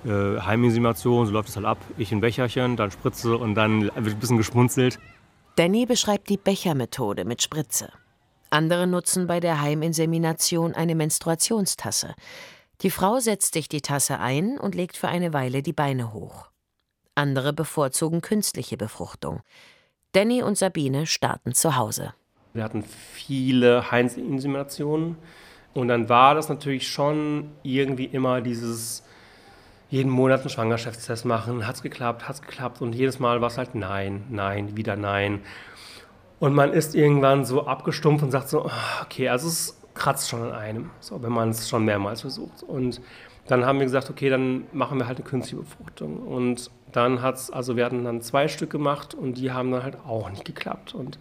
äh, 0.07 0.41
Heiminsemination, 0.41 1.27
so 1.27 1.33
läuft 1.33 1.51
es 1.51 1.57
halt 1.57 1.67
ab. 1.67 1.79
Ich 1.99 2.13
in 2.13 2.23
Becherchen, 2.23 2.77
dann 2.77 2.91
Spritze 2.91 3.37
und 3.37 3.55
dann 3.55 3.83
wird 3.83 3.95
ein 3.97 4.19
bisschen 4.19 4.39
geschmunzelt. 4.39 4.99
Danny 5.61 5.85
beschreibt 5.85 6.31
die 6.31 6.39
Bechermethode 6.39 7.27
mit 7.27 7.43
Spritze. 7.43 7.93
Andere 8.49 8.87
nutzen 8.87 9.27
bei 9.27 9.41
der 9.41 9.61
Heiminsemination 9.61 10.73
eine 10.73 10.95
Menstruationstasse. 10.95 12.15
Die 12.81 12.89
Frau 12.89 13.19
setzt 13.19 13.53
sich 13.53 13.69
die 13.69 13.83
Tasse 13.83 14.21
ein 14.21 14.59
und 14.59 14.75
legt 14.75 14.97
für 14.97 15.09
eine 15.09 15.35
Weile 15.35 15.63
die 15.63 15.75
Beine 15.75 16.15
hoch. 16.15 16.49
Andere 17.15 17.53
bevorzugen 17.53 18.23
künstliche 18.23 18.79
Befruchtung. 18.79 19.43
Danny 20.13 20.43
und 20.43 20.57
Sabine 20.57 21.05
starten 21.05 21.53
zu 21.53 21.77
Hause. 21.77 22.15
Wir 22.55 22.65
hatten 22.65 22.83
viele 22.83 23.91
Heiminseminationen 23.91 25.19
und 25.75 25.89
dann 25.89 26.09
war 26.09 26.35
das 26.37 26.49
natürlich 26.49 26.89
schon 26.89 27.51
irgendwie 27.63 28.07
immer 28.07 28.41
dieses 28.41 29.03
jeden 29.91 30.11
Monat 30.11 30.41
einen 30.41 30.51
Schwangerschaftstest 30.51 31.25
machen, 31.25 31.67
hat 31.67 31.75
es 31.75 31.83
geklappt, 31.83 32.29
hat 32.29 32.37
es 32.37 32.43
geklappt 32.43 32.81
und 32.81 32.95
jedes 32.95 33.19
Mal 33.19 33.41
war 33.41 33.49
es 33.49 33.59
halt 33.59 33.75
nein, 33.75 34.25
nein, 34.31 34.77
wieder 34.77 34.97
nein. 34.97 35.41
Und 36.39 36.55
man 36.55 36.73
ist 36.73 36.95
irgendwann 36.95 37.45
so 37.45 37.67
abgestumpft 37.67 38.23
und 38.23 38.31
sagt 38.31 38.49
so, 38.49 38.67
ah, 38.67 39.03
okay, 39.03 39.29
also 39.29 39.49
es 39.49 39.79
kratzt 39.95 40.31
schon 40.31 40.43
an 40.43 40.53
einem, 40.53 40.91
so, 41.01 41.23
wenn 41.23 41.33
man 41.33 41.51
es 41.51 41.69
schon 41.69 41.85
mehrmals 41.85 42.21
versucht. 42.23 42.63
Und 42.63 43.01
dann 43.49 43.67
haben 43.67 43.81
wir 43.81 43.85
gesagt, 43.85 44.09
okay, 44.11 44.31
dann 44.31 44.65
machen 44.73 44.99
wir 44.99 45.09
halt 45.09 45.19
eine 45.19 45.27
künstliche 45.27 45.63
Befruchtung. 45.63 46.19
Und 46.19 46.71
dann 46.93 47.21
hat 47.21 47.35
es, 47.35 47.51
also 47.51 47.77
wir 47.77 47.85
hatten 47.85 48.05
dann 48.05 48.23
zwei 48.23 48.47
Stück 48.47 48.71
gemacht 48.71 49.13
und 49.13 49.35
die 49.35 49.51
haben 49.51 49.73
dann 49.73 49.83
halt 49.83 49.99
auch 50.07 50.31
nicht 50.31 50.45
geklappt. 50.45 50.95
Und 50.95 51.19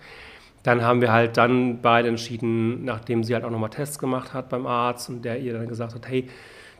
dann 0.62 0.84
haben 0.84 1.02
wir 1.02 1.12
halt 1.12 1.38
dann 1.38 1.82
beide 1.82 2.08
entschieden, 2.08 2.86
nachdem 2.86 3.24
sie 3.24 3.34
halt 3.34 3.46
auch 3.46 3.50
nochmal 3.50 3.72
Tests 3.72 3.98
gemacht 3.98 4.34
hat 4.34 4.50
beim 4.50 4.68
Arzt 4.68 5.10
und 5.10 5.24
der 5.24 5.40
ihr 5.40 5.54
dann 5.54 5.68
gesagt 5.68 5.96
hat, 5.96 6.08
hey, 6.08 6.30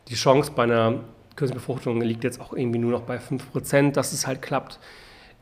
die 0.08 0.16
Chance 0.16 0.52
bei 0.56 0.64
einer 0.64 1.00
künstlichen 1.36 1.60
Befruchtung 1.60 2.02
liegt 2.02 2.24
jetzt 2.24 2.42
auch 2.42 2.54
irgendwie 2.54 2.80
nur 2.80 2.92
noch 2.92 3.02
bei 3.02 3.18
5%, 3.18 3.92
dass 3.92 4.14
es 4.14 4.28
halt 4.28 4.42
klappt 4.42 4.80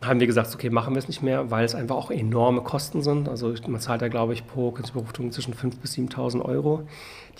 haben 0.03 0.19
wir 0.19 0.27
gesagt, 0.27 0.53
okay, 0.53 0.69
machen 0.69 0.93
wir 0.93 0.99
es 0.99 1.07
nicht 1.07 1.23
mehr, 1.23 1.49
weil 1.49 1.65
es 1.65 1.73
einfach 1.73 1.95
auch 1.95 2.11
enorme 2.11 2.61
Kosten 2.61 3.01
sind. 3.01 3.27
Also 3.27 3.53
man 3.67 3.81
zahlt 3.81 4.01
da, 4.01 4.07
glaube 4.07 4.33
ich, 4.33 4.45
pro 4.45 4.71
Künstliche 4.71 5.31
zwischen 5.31 5.53
5.000 5.53 5.79
bis 5.79 5.93
7.000 5.95 6.41
Euro. 6.43 6.87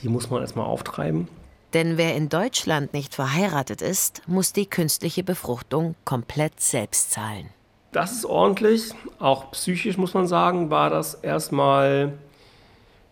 Die 0.02 0.10
muss 0.10 0.30
man 0.30 0.42
erstmal 0.42 0.66
auftreiben. 0.66 1.28
Denn 1.74 1.98
wer 1.98 2.16
in 2.16 2.30
Deutschland 2.30 2.94
nicht 2.94 3.14
verheiratet 3.14 3.82
ist, 3.82 4.22
muss 4.26 4.54
die 4.54 4.66
künstliche 4.66 5.24
Befruchtung 5.24 5.96
komplett 6.06 6.60
selbst 6.60 7.12
zahlen. 7.12 7.50
Das 7.92 8.12
ist 8.14 8.26
ordentlich. 8.26 8.92
Auch 9.20 9.52
psychisch 9.52 9.98
muss 9.98 10.14
man 10.14 10.28
sagen, 10.28 10.70
war 10.70 10.90
das 10.90 11.14
erstmal 11.16 12.14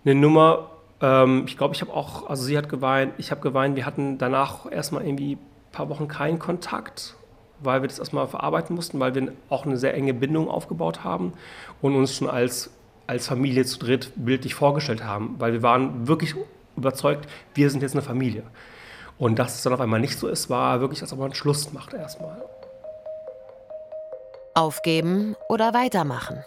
eine 0.04 0.16
Nummer. 0.16 0.72
Ähm, 1.02 1.44
ich 1.48 1.58
glaube, 1.58 1.76
ich 1.76 1.82
habe 1.82 1.94
auch, 1.94 2.30
also 2.30 2.44
sie 2.44 2.58
hat 2.58 2.70
geweint, 2.70 3.14
ich 3.18 3.32
habe 3.32 3.42
geweint. 3.42 3.76
Wir 3.76 3.86
hatten 3.86 4.18
danach 4.18 4.72
erstmal 4.72 5.06
irgendwie 5.06 5.34
ein 5.34 5.72
paar 5.72 5.90
Wochen 5.90 6.08
keinen 6.08 6.40
Kontakt 6.40 7.16
weil 7.60 7.82
wir 7.82 7.88
das 7.88 8.00
erstmal 8.00 8.28
verarbeiten 8.28 8.76
mussten, 8.76 9.00
weil 9.00 9.16
wir 9.16 9.34
auch 9.50 9.66
eine 9.66 9.78
sehr 9.78 9.94
enge 9.94 10.14
Bindung 10.14 10.50
aufgebaut 10.50 11.04
haben 11.04 11.34
und 11.82 11.96
uns 11.96 12.16
schon 12.16 12.30
als, 12.30 12.70
als 13.08 13.28
Familie 13.28 13.66
zu 13.66 13.80
dritt 13.80 14.12
bildlich 14.16 14.56
vorgestellt 14.56 15.04
haben, 15.04 15.36
weil 15.40 15.54
wir 15.54 15.64
waren 15.64 16.08
wirklich 16.08 16.36
überzeugt, 16.76 17.30
wir 17.54 17.70
sind 17.70 17.82
jetzt 17.82 17.94
eine 17.94 18.02
Familie. 18.02 18.44
Und 19.18 19.40
dass 19.40 19.56
es 19.56 19.64
dann 19.64 19.74
auf 19.74 19.80
einmal 19.80 20.02
nicht 20.02 20.20
so 20.20 20.28
ist, 20.28 20.50
war 20.50 20.82
wirklich, 20.82 21.02
als 21.02 21.14
ob 21.14 21.20
man 21.20 21.34
Schluss 21.34 21.72
macht 21.72 21.94
erstmal. 21.94 22.42
Aufgeben 24.54 25.36
oder 25.50 25.74
weitermachen? 25.74 26.44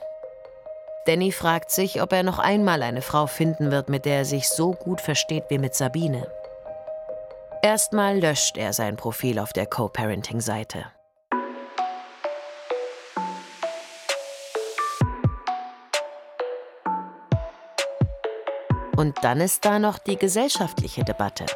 Danny 1.08 1.32
fragt 1.32 1.70
sich, 1.70 2.02
ob 2.02 2.12
er 2.12 2.22
noch 2.22 2.38
einmal 2.38 2.82
eine 2.82 3.00
Frau 3.00 3.26
finden 3.26 3.70
wird, 3.70 3.88
mit 3.88 4.04
der 4.04 4.18
er 4.18 4.24
sich 4.26 4.46
so 4.50 4.72
gut 4.72 5.00
versteht 5.00 5.44
wie 5.48 5.56
mit 5.56 5.74
Sabine. 5.74 6.30
Erstmal 7.62 8.20
löscht 8.20 8.58
er 8.58 8.74
sein 8.74 8.96
Profil 8.96 9.38
auf 9.38 9.54
der 9.54 9.64
Co-Parenting-Seite. 9.64 10.84
Und 18.94 19.16
dann 19.22 19.40
ist 19.40 19.64
da 19.64 19.78
noch 19.78 19.98
die 19.98 20.16
gesellschaftliche 20.16 21.04
Debatte. 21.04 21.46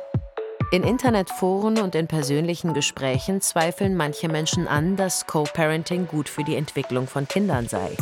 In 0.70 0.82
Internetforen 0.82 1.78
und 1.78 1.94
in 1.94 2.06
persönlichen 2.06 2.72
Gesprächen 2.72 3.42
zweifeln 3.42 3.96
manche 3.96 4.30
Menschen 4.30 4.66
an, 4.66 4.96
dass 4.96 5.26
Co-Parenting 5.26 6.06
gut 6.06 6.30
für 6.30 6.42
die 6.42 6.56
Entwicklung 6.56 7.06
von 7.06 7.28
Kindern 7.28 7.68
sei. 7.68 7.94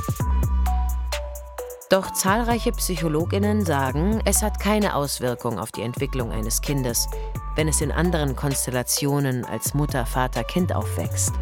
Doch 1.91 2.13
zahlreiche 2.13 2.71
Psychologinnen 2.71 3.65
sagen, 3.65 4.23
es 4.25 4.45
hat 4.45 4.61
keine 4.61 4.95
Auswirkung 4.95 5.59
auf 5.59 5.73
die 5.73 5.83
Entwicklung 5.83 6.31
eines 6.31 6.63
Kindes, 6.63 7.09
wenn 7.57 7.67
es 7.67 7.81
in 7.81 7.91
anderen 7.91 8.37
Konstellationen 8.37 9.45
als 9.45 9.75
Mutter, 9.75 10.07
Vater, 10.07 10.45
Kind 10.45 10.73
aufwächst. 10.73 11.33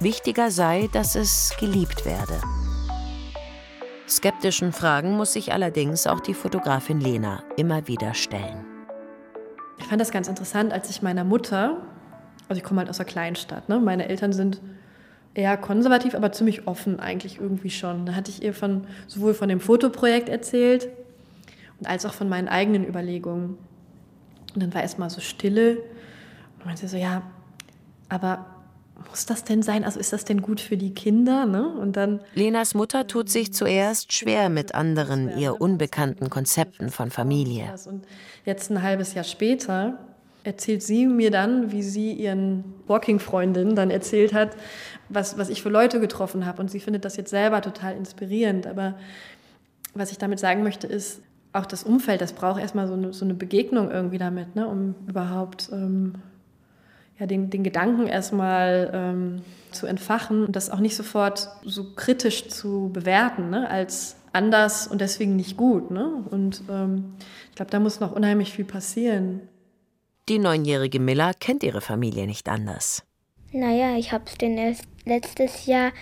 Wichtiger 0.00 0.50
sei, 0.50 0.88
dass 0.90 1.16
es 1.16 1.54
geliebt 1.60 2.06
werde. 2.06 2.40
Skeptischen 4.08 4.72
Fragen 4.72 5.18
muss 5.18 5.34
sich 5.34 5.52
allerdings 5.52 6.06
auch 6.06 6.20
die 6.20 6.32
Fotografin 6.32 7.02
Lena 7.02 7.42
immer 7.58 7.86
wieder 7.88 8.14
stellen. 8.14 8.64
Ich 9.76 9.84
fand 9.84 10.00
das 10.00 10.12
ganz 10.12 10.28
interessant, 10.28 10.72
als 10.72 10.88
ich 10.88 11.02
meiner 11.02 11.24
Mutter, 11.24 11.82
also 12.48 12.58
ich 12.58 12.64
komme 12.64 12.78
halt 12.78 12.88
aus 12.88 13.00
einer 13.00 13.08
Kleinstadt, 13.08 13.68
ne? 13.68 13.80
meine 13.80 14.08
Eltern 14.08 14.32
sind 14.32 14.62
eher 15.36 15.56
konservativ, 15.56 16.14
aber 16.14 16.32
ziemlich 16.32 16.66
offen 16.66 16.98
eigentlich 16.98 17.40
irgendwie 17.40 17.70
schon. 17.70 18.06
Da 18.06 18.14
hatte 18.14 18.30
ich 18.30 18.42
ihr 18.42 18.54
von, 18.54 18.86
sowohl 19.06 19.34
von 19.34 19.48
dem 19.48 19.60
Fotoprojekt 19.60 20.28
erzählt 20.28 20.88
und 21.78 21.86
als 21.86 22.06
auch 22.06 22.14
von 22.14 22.28
meinen 22.28 22.48
eigenen 22.48 22.86
Überlegungen. 22.86 23.58
Und 24.54 24.62
dann 24.62 24.72
war 24.72 24.82
erstmal 24.82 25.10
so 25.10 25.20
Stille. 25.20 25.76
Und 25.76 26.60
Und 26.60 26.66
meinte 26.66 26.88
so, 26.88 26.96
ja, 26.96 27.22
aber 28.08 28.46
muss 29.10 29.26
das 29.26 29.44
denn 29.44 29.62
sein? 29.62 29.84
Also 29.84 30.00
ist 30.00 30.12
das 30.12 30.24
denn 30.24 30.40
gut 30.40 30.60
für 30.60 30.78
die 30.78 30.94
Kinder? 30.94 31.44
Ne? 31.44 31.68
Und 31.68 31.96
dann 31.96 32.20
Lenas 32.34 32.74
Mutter 32.74 33.06
tut 33.06 33.28
sich 33.28 33.52
zuerst 33.52 34.14
schwer 34.14 34.48
mit 34.48 34.74
anderen 34.74 35.36
ihr 35.36 35.60
unbekannten 35.60 36.30
Konzepten 36.30 36.88
von 36.88 37.10
Familie. 37.10 37.66
Und 37.86 38.06
jetzt 38.46 38.70
ein 38.70 38.82
halbes 38.82 39.12
Jahr 39.12 39.24
später 39.24 39.98
erzählt 40.44 40.82
sie 40.82 41.06
mir 41.06 41.30
dann, 41.30 41.72
wie 41.72 41.82
sie 41.82 42.12
ihren 42.12 42.64
Walking-Freundinnen 42.86 43.74
dann 43.74 43.90
erzählt 43.90 44.32
hat, 44.32 44.56
was, 45.08 45.38
was 45.38 45.48
ich 45.48 45.62
für 45.62 45.68
Leute 45.68 46.00
getroffen 46.00 46.46
habe. 46.46 46.60
Und 46.60 46.70
sie 46.70 46.80
findet 46.80 47.04
das 47.04 47.16
jetzt 47.16 47.30
selber 47.30 47.60
total 47.60 47.96
inspirierend. 47.96 48.66
Aber 48.66 48.94
was 49.94 50.10
ich 50.10 50.18
damit 50.18 50.38
sagen 50.38 50.62
möchte, 50.62 50.86
ist, 50.86 51.22
auch 51.52 51.66
das 51.66 51.84
Umfeld, 51.84 52.20
das 52.20 52.32
braucht 52.32 52.60
erstmal 52.60 52.86
so 52.86 52.94
eine, 52.94 53.12
so 53.12 53.24
eine 53.24 53.34
Begegnung 53.34 53.90
irgendwie 53.90 54.18
damit, 54.18 54.54
ne, 54.56 54.66
um 54.68 54.94
überhaupt 55.06 55.70
ähm, 55.72 56.16
ja, 57.18 57.26
den, 57.26 57.48
den 57.48 57.64
Gedanken 57.64 58.06
erstmal 58.06 58.90
ähm, 58.92 59.42
zu 59.70 59.86
entfachen 59.86 60.44
und 60.44 60.54
das 60.54 60.70
auch 60.70 60.80
nicht 60.80 60.96
sofort 60.96 61.48
so 61.64 61.94
kritisch 61.94 62.48
zu 62.48 62.90
bewerten, 62.92 63.48
ne, 63.48 63.70
als 63.70 64.16
anders 64.32 64.86
und 64.86 65.00
deswegen 65.00 65.34
nicht 65.34 65.56
gut. 65.56 65.90
Ne? 65.90 66.24
Und 66.30 66.62
ähm, 66.70 67.14
ich 67.48 67.56
glaube, 67.56 67.70
da 67.70 67.80
muss 67.80 68.00
noch 68.00 68.12
unheimlich 68.12 68.52
viel 68.52 68.66
passieren. 68.66 69.40
Die 70.28 70.38
neunjährige 70.38 71.00
Miller 71.00 71.32
kennt 71.38 71.62
ihre 71.62 71.80
Familie 71.80 72.26
nicht 72.26 72.48
anders. 72.48 73.02
Naja, 73.52 73.96
ich 73.96 74.12
habe 74.12 74.24
es 74.26 74.36
denen 74.36 74.58
erst 74.58 74.84
letztes 75.06 75.64
Jahr 75.64 75.92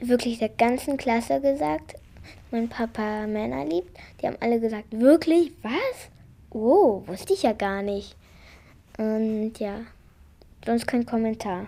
wirklich 0.00 0.38
der 0.40 0.48
ganzen 0.48 0.96
Klasse 0.96 1.40
gesagt. 1.40 1.94
Mein 2.50 2.68
Papa 2.68 3.26
Männer 3.26 3.64
liebt. 3.64 3.96
Die 4.20 4.26
haben 4.26 4.36
alle 4.40 4.58
gesagt, 4.60 4.86
wirklich? 4.90 5.52
Was? 5.62 6.10
Oh, 6.50 7.02
wusste 7.06 7.34
ich 7.34 7.42
ja 7.44 7.52
gar 7.52 7.82
nicht. 7.82 8.16
Und 8.98 9.54
ja, 9.58 9.80
sonst 10.64 10.86
kein 10.86 11.06
Kommentar. 11.06 11.66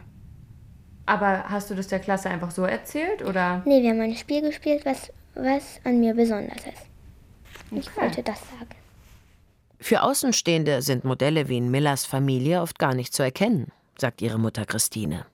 Aber 1.07 1.45
hast 1.49 1.71
du 1.71 1.75
das 1.75 1.88
der 1.88 2.00
Klasse 2.00 2.28
einfach 2.30 2.50
so 2.50 2.64
erzählt 2.64 3.23
oder? 3.23 3.62
Nee, 3.64 3.83
wir 3.83 3.90
haben 3.90 4.00
ein 4.00 4.16
Spiel 4.16 4.42
gespielt, 4.42 4.85
was, 4.85 5.11
was 5.35 5.80
an 5.85 6.00
mir 6.00 6.14
besonders 6.14 6.59
ist. 6.59 6.87
Ich 7.71 7.88
Okay. 7.90 8.00
wollte 8.02 8.23
das 8.23 8.40
sagen. 8.40 8.75
Für 9.80 10.02
Außenstehende 10.02 10.83
sind 10.83 11.04
Modelle 11.04 11.49
wie 11.49 11.59
in 11.59 11.71
Millers 11.71 12.04
Familie 12.04 12.62
oft 12.62 12.78
gar 12.78 12.95
nicht 12.95 13.14
zu 13.14 13.23
erkennen, 13.23 13.71
sagt 13.99 14.23
ihre 14.23 14.38
Mutter 14.38 14.64
Christine. 14.66 15.25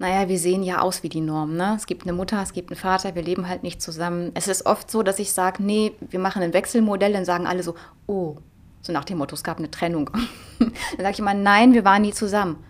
Naja, 0.00 0.30
wir 0.30 0.38
sehen 0.38 0.62
ja 0.62 0.80
aus 0.80 1.02
wie 1.02 1.10
die 1.10 1.20
Norm. 1.20 1.58
Ne? 1.58 1.74
Es 1.76 1.84
gibt 1.84 2.04
eine 2.04 2.14
Mutter, 2.14 2.40
es 2.40 2.54
gibt 2.54 2.70
einen 2.70 2.80
Vater, 2.80 3.14
wir 3.14 3.22
leben 3.22 3.46
halt 3.46 3.62
nicht 3.62 3.82
zusammen. 3.82 4.30
Es 4.32 4.48
ist 4.48 4.64
oft 4.64 4.90
so, 4.90 5.02
dass 5.02 5.18
ich 5.18 5.30
sage, 5.30 5.62
nee, 5.62 5.92
wir 6.00 6.18
machen 6.18 6.42
ein 6.42 6.54
Wechselmodell, 6.54 7.12
dann 7.12 7.26
sagen 7.26 7.46
alle 7.46 7.62
so, 7.62 7.74
oh, 8.06 8.38
so 8.80 8.94
nach 8.94 9.04
dem 9.04 9.18
Motto, 9.18 9.34
es 9.34 9.44
gab 9.44 9.58
eine 9.58 9.70
Trennung. 9.70 10.08
dann 10.58 10.72
sage 10.96 11.10
ich 11.10 11.18
immer, 11.18 11.34
nein, 11.34 11.74
wir 11.74 11.84
waren 11.84 12.00
nie 12.00 12.14
zusammen. 12.14 12.64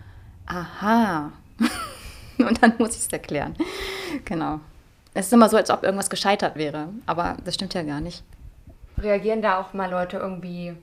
Aha. 0.45 1.31
Und 2.37 2.61
dann 2.61 2.73
muss 2.79 2.97
ich 2.97 3.03
es 3.03 3.07
erklären. 3.07 3.55
Genau. 4.25 4.59
Es 5.13 5.27
ist 5.27 5.33
immer 5.33 5.47
so, 5.47 5.55
als 5.55 5.69
ob 5.69 5.83
irgendwas 5.83 6.09
gescheitert 6.09 6.57
wäre. 6.57 6.89
Aber 7.05 7.37
das 7.45 7.55
stimmt 7.55 7.73
ja 7.75 7.83
gar 7.83 8.01
nicht. 8.01 8.25
Reagieren 8.97 9.41
da 9.41 9.57
auch 9.57 9.71
mal 9.71 9.89
Leute 9.89 10.17
irgendwie 10.17 10.75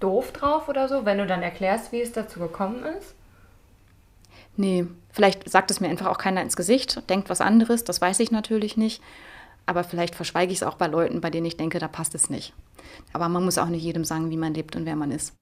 doof 0.00 0.32
drauf 0.32 0.68
oder 0.68 0.86
so, 0.86 1.06
wenn 1.06 1.16
du 1.16 1.26
dann 1.26 1.42
erklärst, 1.42 1.92
wie 1.92 2.02
es 2.02 2.12
dazu 2.12 2.40
gekommen 2.40 2.84
ist? 2.98 3.14
Nee, 4.56 4.86
vielleicht 5.10 5.48
sagt 5.48 5.70
es 5.70 5.80
mir 5.80 5.88
einfach 5.88 6.06
auch 6.06 6.18
keiner 6.18 6.42
ins 6.42 6.56
Gesicht, 6.56 7.08
denkt 7.10 7.28
was 7.28 7.40
anderes, 7.40 7.84
das 7.84 8.00
weiß 8.00 8.20
ich 8.20 8.30
natürlich 8.30 8.76
nicht. 8.76 9.02
Aber 9.66 9.82
vielleicht 9.82 10.14
verschweige 10.14 10.52
ich 10.52 10.58
es 10.58 10.62
auch 10.62 10.74
bei 10.74 10.86
Leuten, 10.86 11.20
bei 11.20 11.30
denen 11.30 11.46
ich 11.46 11.56
denke, 11.56 11.78
da 11.78 11.88
passt 11.88 12.14
es 12.14 12.28
nicht. 12.28 12.52
Aber 13.12 13.28
man 13.28 13.44
muss 13.44 13.58
auch 13.58 13.68
nicht 13.68 13.82
jedem 13.82 14.04
sagen, 14.04 14.30
wie 14.30 14.36
man 14.36 14.54
lebt 14.54 14.76
und 14.76 14.84
wer 14.84 14.94
man 14.94 15.10
ist. 15.10 15.32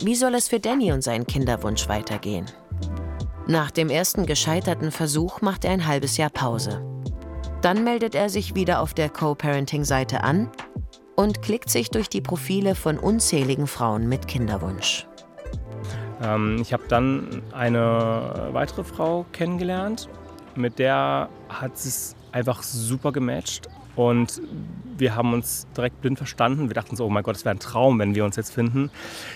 Wie 0.00 0.14
soll 0.14 0.34
es 0.34 0.48
für 0.48 0.60
Danny 0.60 0.92
und 0.92 1.02
seinen 1.02 1.26
Kinderwunsch 1.26 1.88
weitergehen? 1.88 2.46
Nach 3.46 3.70
dem 3.70 3.88
ersten 3.88 4.26
gescheiterten 4.26 4.92
Versuch 4.92 5.40
macht 5.40 5.64
er 5.64 5.72
ein 5.72 5.86
halbes 5.86 6.18
Jahr 6.18 6.30
Pause. 6.30 6.84
Dann 7.62 7.82
meldet 7.82 8.14
er 8.14 8.28
sich 8.28 8.54
wieder 8.54 8.80
auf 8.80 8.94
der 8.94 9.08
Co-Parenting-Seite 9.08 10.22
an 10.22 10.50
und 11.18 11.42
klickt 11.42 11.68
sich 11.68 11.90
durch 11.90 12.08
die 12.08 12.20
Profile 12.20 12.76
von 12.76 12.96
unzähligen 12.96 13.66
Frauen 13.66 14.08
mit 14.08 14.28
Kinderwunsch. 14.28 15.04
Ähm, 16.22 16.58
ich 16.62 16.72
habe 16.72 16.84
dann 16.88 17.42
eine 17.52 18.50
weitere 18.52 18.84
Frau 18.84 19.26
kennengelernt, 19.32 20.08
mit 20.54 20.78
der 20.78 21.28
hat 21.48 21.74
es 21.74 22.14
einfach 22.30 22.62
super 22.62 23.10
gematcht 23.10 23.66
und 23.96 24.40
wir 24.96 25.16
haben 25.16 25.32
uns 25.32 25.66
direkt 25.76 26.00
blind 26.02 26.18
verstanden. 26.18 26.68
Wir 26.68 26.74
dachten 26.74 26.94
so, 26.94 27.06
oh 27.06 27.10
mein 27.10 27.24
Gott, 27.24 27.34
es 27.34 27.44
wäre 27.44 27.56
ein 27.56 27.58
Traum, 27.58 27.98
wenn 27.98 28.14
wir 28.14 28.24
uns 28.24 28.36
jetzt 28.36 28.54
finden. 28.54 28.88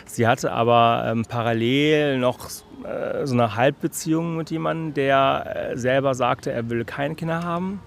Sie 0.06 0.28
hatte 0.28 0.52
aber 0.52 1.04
ähm, 1.08 1.24
parallel 1.28 2.18
noch 2.18 2.48
äh, 2.84 3.26
so 3.26 3.34
eine 3.34 3.56
Halbbeziehung 3.56 4.36
mit 4.36 4.52
jemandem, 4.52 4.94
der 4.94 5.70
äh, 5.72 5.76
selber 5.76 6.14
sagte, 6.14 6.52
er 6.52 6.70
will 6.70 6.84
keine 6.84 7.16
Kinder 7.16 7.42
haben. 7.42 7.80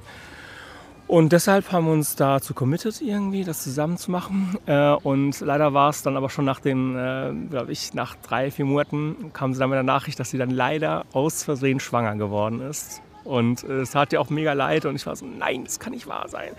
Und 1.07 1.33
deshalb 1.33 1.71
haben 1.71 1.85
wir 1.85 1.93
uns 1.93 2.15
dazu 2.15 2.55
committed, 2.55 2.99
irgendwie 3.01 3.43
das 3.43 3.63
zusammen 3.63 3.97
zu 3.97 4.09
machen. 4.09 4.57
Äh, 4.65 4.91
und 4.91 5.39
leider 5.39 5.73
war 5.73 5.89
es 5.89 6.01
dann 6.01 6.17
aber 6.17 6.29
schon 6.29 6.45
nach 6.45 6.59
dem, 6.59 6.97
äh, 6.97 7.31
glaube 7.49 7.71
ich, 7.71 7.93
nach 7.93 8.15
drei, 8.15 8.49
vier 8.49 8.65
Monaten 8.65 9.31
kam 9.31 9.53
sie 9.53 9.59
dann 9.59 9.69
mit 9.69 9.77
der 9.77 9.83
Nachricht, 9.83 10.19
dass 10.19 10.31
sie 10.31 10.39
dann 10.39 10.49
leider 10.49 11.05
aus 11.13 11.43
Versehen 11.43 11.79
schwanger 11.79 12.15
geworden 12.15 12.61
ist. 12.61 13.01
Und 13.23 13.63
äh, 13.63 13.81
es 13.81 13.91
tat 13.91 14.13
ihr 14.13 14.21
auch 14.21 14.31
mega 14.31 14.53
leid 14.53 14.85
und 14.85 14.95
ich 14.95 15.05
war 15.05 15.15
so, 15.15 15.25
nein, 15.25 15.63
das 15.63 15.79
kann 15.79 15.93
nicht 15.93 16.07
wahr 16.07 16.27
sein. 16.27 16.51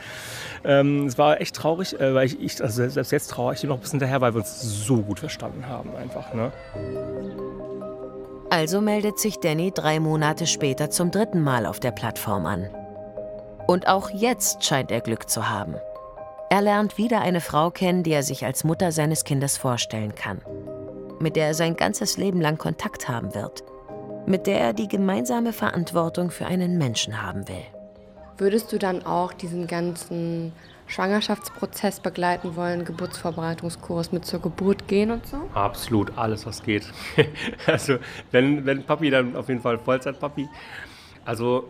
Ähm, 0.64 1.06
es 1.06 1.18
war 1.18 1.40
echt 1.40 1.56
traurig, 1.56 1.96
weil 1.98 2.26
ich, 2.26 2.62
also 2.62 2.88
selbst 2.88 3.10
jetzt 3.10 3.30
trauere 3.30 3.52
ich 3.52 3.64
noch 3.64 3.76
ein 3.76 3.80
bisschen 3.80 3.98
hinterher, 3.98 4.20
weil 4.20 4.34
wir 4.34 4.40
uns 4.40 4.60
so 4.60 4.98
gut 4.98 5.18
verstanden 5.18 5.66
haben 5.66 5.90
einfach. 5.96 6.32
Ne? 6.34 6.52
Also 8.50 8.80
meldet 8.80 9.18
sich 9.18 9.38
Danny 9.38 9.72
drei 9.72 9.98
Monate 9.98 10.46
später 10.46 10.88
zum 10.90 11.10
dritten 11.10 11.42
Mal 11.42 11.66
auf 11.66 11.80
der 11.80 11.90
Plattform 11.90 12.46
an. 12.46 12.68
Und 13.66 13.88
auch 13.88 14.10
jetzt 14.10 14.64
scheint 14.64 14.90
er 14.90 15.00
Glück 15.00 15.28
zu 15.28 15.48
haben. 15.48 15.74
Er 16.50 16.62
lernt 16.62 16.98
wieder 16.98 17.20
eine 17.20 17.40
Frau 17.40 17.70
kennen, 17.70 18.04
die 18.04 18.12
er 18.12 18.22
sich 18.22 18.44
als 18.44 18.62
Mutter 18.62 18.92
seines 18.92 19.24
Kindes 19.24 19.56
vorstellen 19.56 20.14
kann. 20.14 20.40
Mit 21.18 21.34
der 21.34 21.48
er 21.48 21.54
sein 21.54 21.76
ganzes 21.76 22.16
Leben 22.16 22.40
lang 22.40 22.58
Kontakt 22.58 23.08
haben 23.08 23.34
wird. 23.34 23.64
Mit 24.26 24.46
der 24.46 24.60
er 24.60 24.72
die 24.72 24.86
gemeinsame 24.86 25.52
Verantwortung 25.52 26.30
für 26.30 26.46
einen 26.46 26.78
Menschen 26.78 27.20
haben 27.22 27.48
will. 27.48 27.64
Würdest 28.38 28.72
du 28.72 28.78
dann 28.78 29.04
auch 29.04 29.32
diesen 29.32 29.66
ganzen 29.66 30.52
Schwangerschaftsprozess 30.86 31.98
begleiten 32.00 32.54
wollen, 32.54 32.84
Geburtsvorbereitungskurs 32.84 34.12
mit 34.12 34.24
zur 34.24 34.40
Geburt 34.40 34.86
gehen 34.86 35.10
und 35.10 35.26
so? 35.26 35.38
Absolut 35.54 36.16
alles, 36.16 36.46
was 36.46 36.62
geht. 36.62 36.86
also, 37.66 37.96
wenn, 38.30 38.64
wenn 38.66 38.84
Papi, 38.84 39.10
dann 39.10 39.34
auf 39.34 39.48
jeden 39.48 39.60
Fall 39.60 39.78
Vollzeit-Papi. 39.78 40.48
Also, 41.24 41.64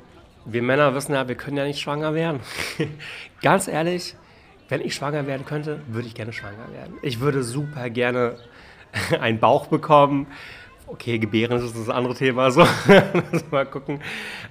wir 0.46 0.62
Männer 0.62 0.94
wissen 0.94 1.12
ja, 1.12 1.28
wir 1.28 1.34
können 1.34 1.56
ja 1.56 1.64
nicht 1.64 1.80
schwanger 1.80 2.14
werden. 2.14 2.40
Ganz 3.42 3.68
ehrlich, 3.68 4.14
wenn 4.68 4.80
ich 4.80 4.94
schwanger 4.94 5.26
werden 5.26 5.44
könnte, 5.44 5.80
würde 5.88 6.08
ich 6.08 6.14
gerne 6.14 6.32
schwanger 6.32 6.72
werden. 6.72 6.94
Ich 7.02 7.20
würde 7.20 7.42
super 7.42 7.90
gerne 7.90 8.36
einen 9.20 9.38
Bauch 9.38 9.66
bekommen. 9.66 10.26
Okay, 10.88 11.18
gebären 11.18 11.58
ist 11.58 11.76
das 11.76 11.88
andere 11.88 12.14
Thema, 12.14 12.50
so. 12.52 12.64
mal 13.50 13.66
gucken. 13.66 14.00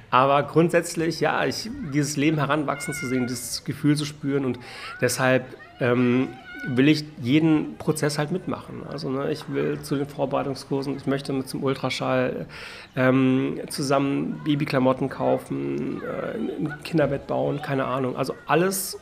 Aber 0.09 0.43
grundsätzlich, 0.43 1.21
ja, 1.21 1.45
ich, 1.45 1.69
dieses 1.93 2.17
Leben 2.17 2.37
heranwachsen 2.37 2.93
zu 2.93 3.07
sehen, 3.07 3.25
dieses 3.25 3.63
Gefühl 3.63 3.95
zu 3.95 4.03
spüren 4.03 4.43
und 4.43 4.59
deshalb 4.99 5.45
ähm, 5.79 6.27
will 6.67 6.87
ich 6.87 7.05
jeden 7.21 7.77
Prozess 7.77 8.17
halt 8.17 8.31
mitmachen. 8.31 8.83
Also 8.89 9.09
ne, 9.09 9.31
ich 9.31 9.47
will 9.49 9.81
zu 9.81 9.95
den 9.95 10.07
Vorbereitungskursen, 10.07 10.95
ich 10.97 11.05
möchte 11.05 11.33
mit 11.33 11.47
zum 11.47 11.63
Ultraschall 11.63 12.47
ähm, 12.95 13.59
zusammen 13.69 14.41
Babyklamotten 14.43 15.09
kaufen, 15.09 16.01
äh, 16.01 16.35
ein 16.37 16.73
Kinderbett 16.83 17.27
bauen, 17.27 17.61
keine 17.61 17.85
Ahnung. 17.85 18.15
Also 18.15 18.33
alles 18.47 18.97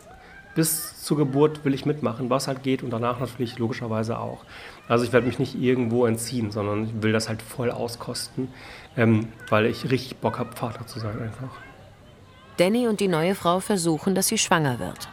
bis 0.55 1.01
zur 1.01 1.17
Geburt 1.17 1.65
will 1.65 1.73
ich 1.73 1.85
mitmachen, 1.85 2.29
was 2.29 2.47
halt 2.47 2.63
geht 2.63 2.83
und 2.83 2.91
danach 2.91 3.19
natürlich 3.19 3.57
logischerweise 3.57 4.19
auch. 4.19 4.43
Also 4.87 5.05
ich 5.05 5.13
werde 5.13 5.25
mich 5.27 5.39
nicht 5.39 5.55
irgendwo 5.55 6.05
entziehen, 6.05 6.51
sondern 6.51 6.85
ich 6.85 7.01
will 7.01 7.11
das 7.11 7.29
halt 7.29 7.41
voll 7.41 7.71
auskosten, 7.71 8.49
ähm, 8.97 9.29
weil 9.49 9.65
ich 9.65 9.89
richtig 9.89 10.17
Bock 10.17 10.37
habe, 10.39 10.55
Vater 10.55 10.85
zu 10.85 10.99
sein 10.99 11.19
einfach. 11.21 11.49
Danny 12.57 12.87
und 12.87 12.99
die 12.99 13.07
neue 13.07 13.33
Frau 13.33 13.59
versuchen, 13.59 14.13
dass 14.13 14.27
sie 14.27 14.37
schwanger 14.37 14.79
wird. 14.79 15.09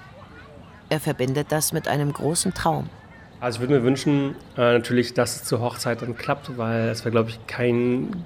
Er 0.90 0.98
verbindet 0.98 1.52
das 1.52 1.72
mit 1.72 1.86
einem 1.86 2.12
großen 2.12 2.52
Traum. 2.52 2.90
Also 3.38 3.56
ich 3.56 3.60
würde 3.60 3.78
mir 3.78 3.84
wünschen, 3.84 4.34
äh, 4.56 4.72
natürlich, 4.74 5.14
dass 5.14 5.36
es 5.36 5.44
zur 5.44 5.60
Hochzeit 5.60 6.02
dann 6.02 6.16
klappt, 6.16 6.58
weil 6.58 6.88
es 6.88 7.04
wäre, 7.04 7.12
glaube 7.12 7.30
ich, 7.30 7.46
kein, 7.46 8.24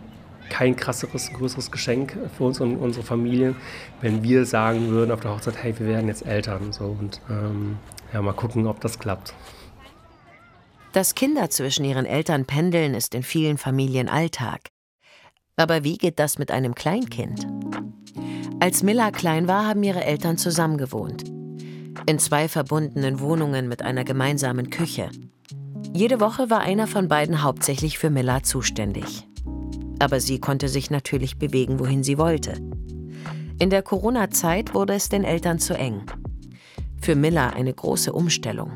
kein 0.48 0.74
krasseres, 0.74 1.30
größeres 1.32 1.70
Geschenk 1.70 2.16
für 2.36 2.44
uns 2.44 2.60
und 2.60 2.76
unsere 2.78 3.04
Familien, 3.04 3.54
wenn 4.00 4.22
wir 4.22 4.46
sagen 4.46 4.88
würden 4.88 5.12
auf 5.12 5.20
der 5.20 5.32
Hochzeit, 5.32 5.62
hey, 5.62 5.78
wir 5.78 5.86
werden 5.86 6.08
jetzt 6.08 6.26
Eltern. 6.26 6.72
So, 6.72 6.96
und 6.98 7.20
ähm, 7.30 7.76
ja, 8.12 8.22
mal 8.22 8.32
gucken, 8.32 8.66
ob 8.66 8.80
das 8.80 8.98
klappt. 8.98 9.34
Dass 10.92 11.14
Kinder 11.14 11.50
zwischen 11.50 11.84
ihren 11.84 12.06
Eltern 12.06 12.46
pendeln, 12.46 12.94
ist 12.94 13.14
in 13.14 13.22
vielen 13.22 13.58
Familien 13.58 14.08
Alltag. 14.08 14.70
Aber 15.56 15.84
wie 15.84 15.98
geht 15.98 16.18
das 16.18 16.38
mit 16.38 16.50
einem 16.50 16.74
Kleinkind? 16.74 17.46
Als 18.58 18.82
Miller 18.82 19.12
klein 19.12 19.46
war, 19.46 19.66
haben 19.66 19.82
ihre 19.82 20.02
Eltern 20.02 20.38
zusammengewohnt. 20.38 21.33
In 22.06 22.18
zwei 22.18 22.48
verbundenen 22.48 23.18
Wohnungen 23.20 23.66
mit 23.66 23.80
einer 23.80 24.04
gemeinsamen 24.04 24.68
Küche. 24.68 25.08
Jede 25.94 26.20
Woche 26.20 26.50
war 26.50 26.60
einer 26.60 26.86
von 26.86 27.08
beiden 27.08 27.42
hauptsächlich 27.42 27.98
für 27.98 28.10
Miller 28.10 28.42
zuständig. 28.42 29.26
Aber 30.00 30.20
sie 30.20 30.38
konnte 30.38 30.68
sich 30.68 30.90
natürlich 30.90 31.38
bewegen, 31.38 31.78
wohin 31.78 32.02
sie 32.02 32.18
wollte. 32.18 32.60
In 33.58 33.70
der 33.70 33.82
Corona-Zeit 33.82 34.74
wurde 34.74 34.92
es 34.94 35.08
den 35.08 35.24
Eltern 35.24 35.58
zu 35.58 35.74
eng. 35.74 36.02
Für 37.00 37.14
Miller 37.14 37.54
eine 37.54 37.72
große 37.72 38.12
Umstellung. 38.12 38.70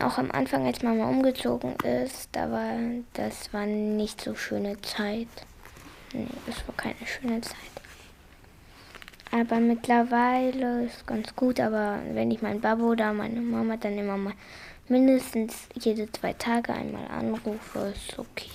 Auch 0.00 0.18
am 0.18 0.32
Anfang, 0.32 0.66
als 0.66 0.82
Mama 0.82 1.08
umgezogen 1.08 1.74
ist, 1.84 2.28
da 2.32 2.50
war, 2.50 2.72
das 3.12 3.52
war 3.52 3.66
nicht 3.66 4.20
so 4.20 4.34
schöne 4.34 4.80
Zeit. 4.82 5.28
Nee, 6.12 6.26
das 6.46 6.56
war 6.66 6.74
keine 6.76 7.06
schöne 7.06 7.40
Zeit. 7.40 7.73
Aber 9.34 9.58
mittlerweile 9.58 10.84
ist 10.84 10.98
es 10.98 11.06
ganz 11.06 11.34
gut, 11.34 11.58
aber 11.58 11.98
wenn 12.12 12.30
ich 12.30 12.40
meinen 12.40 12.60
Babo 12.60 12.92
oder 12.92 13.12
meine 13.12 13.40
Mama 13.40 13.76
dann 13.76 13.98
immer 13.98 14.16
mal 14.16 14.32
mindestens 14.86 15.66
jede 15.74 16.10
zwei 16.12 16.34
Tage 16.34 16.72
einmal 16.72 17.08
anrufe, 17.08 17.92
ist 17.92 18.16
okay. 18.16 18.48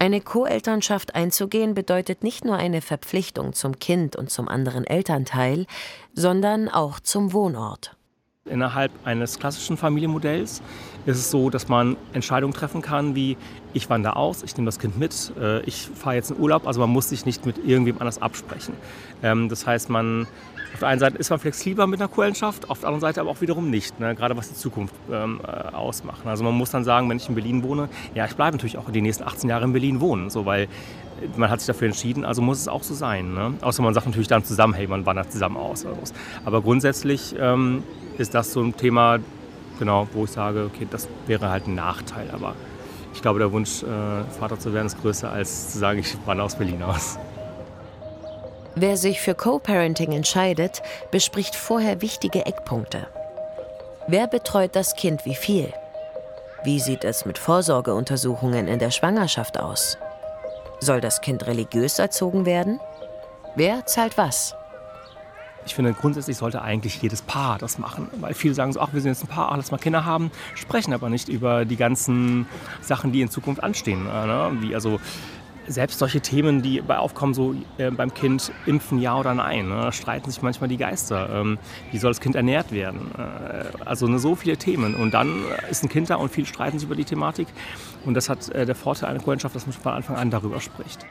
Eine 0.00 0.20
Co-Elternschaft 0.20 1.14
einzugehen 1.14 1.74
bedeutet 1.74 2.24
nicht 2.24 2.44
nur 2.44 2.56
eine 2.56 2.82
Verpflichtung 2.82 3.52
zum 3.52 3.78
Kind 3.78 4.16
und 4.16 4.28
zum 4.28 4.48
anderen 4.48 4.84
Elternteil, 4.84 5.66
sondern 6.14 6.68
auch 6.68 6.98
zum 6.98 7.32
Wohnort. 7.32 7.96
Innerhalb 8.44 8.90
eines 9.04 9.38
klassischen 9.38 9.76
Familienmodells 9.76 10.62
ist 11.06 11.18
es 11.18 11.30
so, 11.30 11.50
dass 11.50 11.68
man 11.68 11.96
Entscheidungen 12.12 12.54
treffen 12.54 12.82
kann, 12.82 13.14
wie 13.14 13.36
ich 13.72 13.90
wandere 13.90 14.16
aus, 14.16 14.42
ich 14.42 14.56
nehme 14.56 14.66
das 14.66 14.78
Kind 14.78 14.98
mit, 14.98 15.32
äh, 15.40 15.60
ich 15.62 15.88
fahre 15.94 16.16
jetzt 16.16 16.30
in 16.30 16.38
Urlaub, 16.38 16.66
also 16.66 16.80
man 16.80 16.90
muss 16.90 17.08
sich 17.08 17.26
nicht 17.26 17.46
mit 17.46 17.58
irgendwem 17.58 17.98
anders 17.98 18.20
absprechen. 18.20 18.74
Ähm, 19.22 19.48
das 19.48 19.66
heißt, 19.66 19.90
man 19.90 20.26
auf 20.72 20.80
der 20.80 20.88
einen 20.88 20.98
Seite 20.98 21.18
ist 21.18 21.30
man 21.30 21.38
flexibler 21.38 21.86
mit 21.86 22.00
einer 22.00 22.08
Kohlentschaft, 22.08 22.68
auf 22.68 22.80
der 22.80 22.88
anderen 22.88 23.00
Seite 23.00 23.20
aber 23.20 23.30
auch 23.30 23.40
wiederum 23.40 23.70
nicht, 23.70 24.00
ne? 24.00 24.16
gerade 24.16 24.36
was 24.36 24.48
die 24.48 24.56
Zukunft 24.56 24.94
ähm, 25.08 25.40
äh, 25.46 25.72
ausmacht. 25.72 26.26
Also 26.26 26.42
man 26.42 26.54
muss 26.54 26.70
dann 26.70 26.82
sagen, 26.82 27.08
wenn 27.08 27.16
ich 27.16 27.28
in 27.28 27.36
Berlin 27.36 27.62
wohne, 27.62 27.88
ja, 28.16 28.24
ich 28.24 28.34
bleibe 28.34 28.56
natürlich 28.56 28.76
auch 28.76 28.90
die 28.90 29.00
nächsten 29.00 29.22
18 29.22 29.48
Jahre 29.48 29.64
in 29.64 29.72
Berlin 29.72 30.00
wohnen, 30.00 30.30
so, 30.30 30.46
weil 30.46 30.66
man 31.36 31.48
hat 31.48 31.60
sich 31.60 31.68
dafür 31.68 31.86
entschieden, 31.86 32.24
also 32.24 32.42
muss 32.42 32.58
es 32.58 32.66
auch 32.66 32.82
so 32.82 32.92
sein. 32.92 33.34
Ne? 33.34 33.54
Außer 33.60 33.82
man 33.82 33.94
sagt 33.94 34.06
natürlich 34.06 34.26
dann 34.26 34.44
zusammen, 34.44 34.74
hey, 34.74 34.88
man 34.88 35.06
wandert 35.06 35.30
zusammen 35.30 35.56
aus. 35.56 35.84
Oder 35.86 35.94
so. 36.02 36.12
Aber 36.44 36.60
grundsätzlich 36.60 37.36
ähm, 37.38 37.84
ist 38.18 38.34
das 38.34 38.52
so 38.52 38.60
ein 38.60 38.76
Thema, 38.76 39.20
genau, 39.78 40.08
wo 40.12 40.24
ich 40.24 40.30
sage, 40.30 40.70
okay, 40.72 40.86
das 40.90 41.08
wäre 41.26 41.50
halt 41.50 41.66
ein 41.66 41.74
Nachteil. 41.74 42.30
Aber 42.32 42.54
ich 43.12 43.22
glaube, 43.22 43.38
der 43.38 43.52
Wunsch, 43.52 43.82
äh, 43.82 44.24
Vater 44.38 44.58
zu 44.58 44.72
werden, 44.72 44.86
ist 44.86 45.00
größer, 45.00 45.30
als 45.30 45.72
zu 45.72 45.78
sagen, 45.78 45.98
ich 45.98 46.16
wandere 46.26 46.46
aus 46.46 46.56
Berlin 46.56 46.82
aus. 46.82 47.18
Wer 48.76 48.96
sich 48.96 49.20
für 49.20 49.34
Co-Parenting 49.34 50.12
entscheidet, 50.12 50.82
bespricht 51.12 51.54
vorher 51.54 52.02
wichtige 52.02 52.44
Eckpunkte. 52.44 53.06
Wer 54.08 54.26
betreut 54.26 54.74
das 54.74 54.96
Kind 54.96 55.24
wie 55.24 55.36
viel? 55.36 55.72
Wie 56.64 56.80
sieht 56.80 57.04
es 57.04 57.24
mit 57.24 57.38
Vorsorgeuntersuchungen 57.38 58.66
in 58.66 58.78
der 58.78 58.90
Schwangerschaft 58.90 59.60
aus? 59.60 59.96
Soll 60.80 61.00
das 61.00 61.20
Kind 61.20 61.46
religiös 61.46 61.98
erzogen 61.98 62.46
werden? 62.46 62.80
Wer 63.54 63.86
zahlt 63.86 64.18
was? 64.18 64.56
Ich 65.66 65.74
finde, 65.74 65.92
grundsätzlich 65.92 66.36
sollte 66.36 66.62
eigentlich 66.62 67.00
jedes 67.00 67.22
Paar 67.22 67.58
das 67.58 67.78
machen. 67.78 68.08
Weil 68.20 68.34
viele 68.34 68.54
sagen 68.54 68.72
so, 68.72 68.80
ach, 68.80 68.92
wir 68.92 69.00
sind 69.00 69.12
jetzt 69.12 69.24
ein 69.24 69.28
Paar, 69.28 69.50
ach, 69.50 69.56
lass 69.56 69.70
mal 69.70 69.78
Kinder 69.78 70.04
haben, 70.04 70.30
sprechen 70.54 70.92
aber 70.92 71.08
nicht 71.08 71.28
über 71.28 71.64
die 71.64 71.76
ganzen 71.76 72.46
Sachen, 72.80 73.12
die 73.12 73.22
in 73.22 73.30
Zukunft 73.30 73.62
anstehen. 73.62 74.06
Äh, 74.06 74.26
ne? 74.26 74.52
Wie 74.60 74.74
also 74.74 75.00
selbst 75.66 75.98
solche 75.98 76.20
Themen, 76.20 76.62
die 76.62 76.80
bei 76.80 76.98
aufkommen, 76.98 77.34
so 77.34 77.54
äh, 77.78 77.90
beim 77.90 78.12
Kind 78.12 78.52
impfen 78.66 78.98
ja 78.98 79.18
oder 79.18 79.34
nein, 79.34 79.68
ne? 79.68 79.92
streiten 79.92 80.30
sich 80.30 80.42
manchmal 80.42 80.68
die 80.68 80.76
Geister. 80.76 81.28
Ähm, 81.32 81.58
wie 81.90 81.98
soll 81.98 82.10
das 82.10 82.20
Kind 82.20 82.36
ernährt 82.36 82.72
werden? 82.72 83.10
Äh, 83.16 83.84
also 83.84 84.06
ne, 84.06 84.18
so 84.18 84.34
viele 84.34 84.56
Themen. 84.56 84.94
Und 84.94 85.14
dann 85.14 85.44
ist 85.70 85.82
ein 85.82 85.88
Kind 85.88 86.10
da 86.10 86.16
und 86.16 86.30
viele 86.30 86.46
streiten 86.46 86.78
sich 86.78 86.86
über 86.86 86.96
die 86.96 87.04
Thematik. 87.04 87.48
Und 88.04 88.14
das 88.14 88.28
hat 88.28 88.48
äh, 88.50 88.66
der 88.66 88.74
Vorteil 88.74 89.10
einer 89.10 89.20
Freundschaft, 89.20 89.54
dass 89.54 89.66
man 89.66 89.72
von 89.72 89.92
Anfang 89.92 90.16
an 90.16 90.30
darüber 90.30 90.60
spricht. 90.60 91.06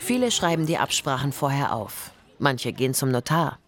Viele 0.00 0.30
schreiben 0.32 0.66
die 0.66 0.78
Absprachen 0.78 1.32
vorher 1.32 1.74
auf. 1.74 2.11
Manche 2.42 2.72
gehen 2.72 2.92
zum 2.92 3.10
Notar. 3.10 3.58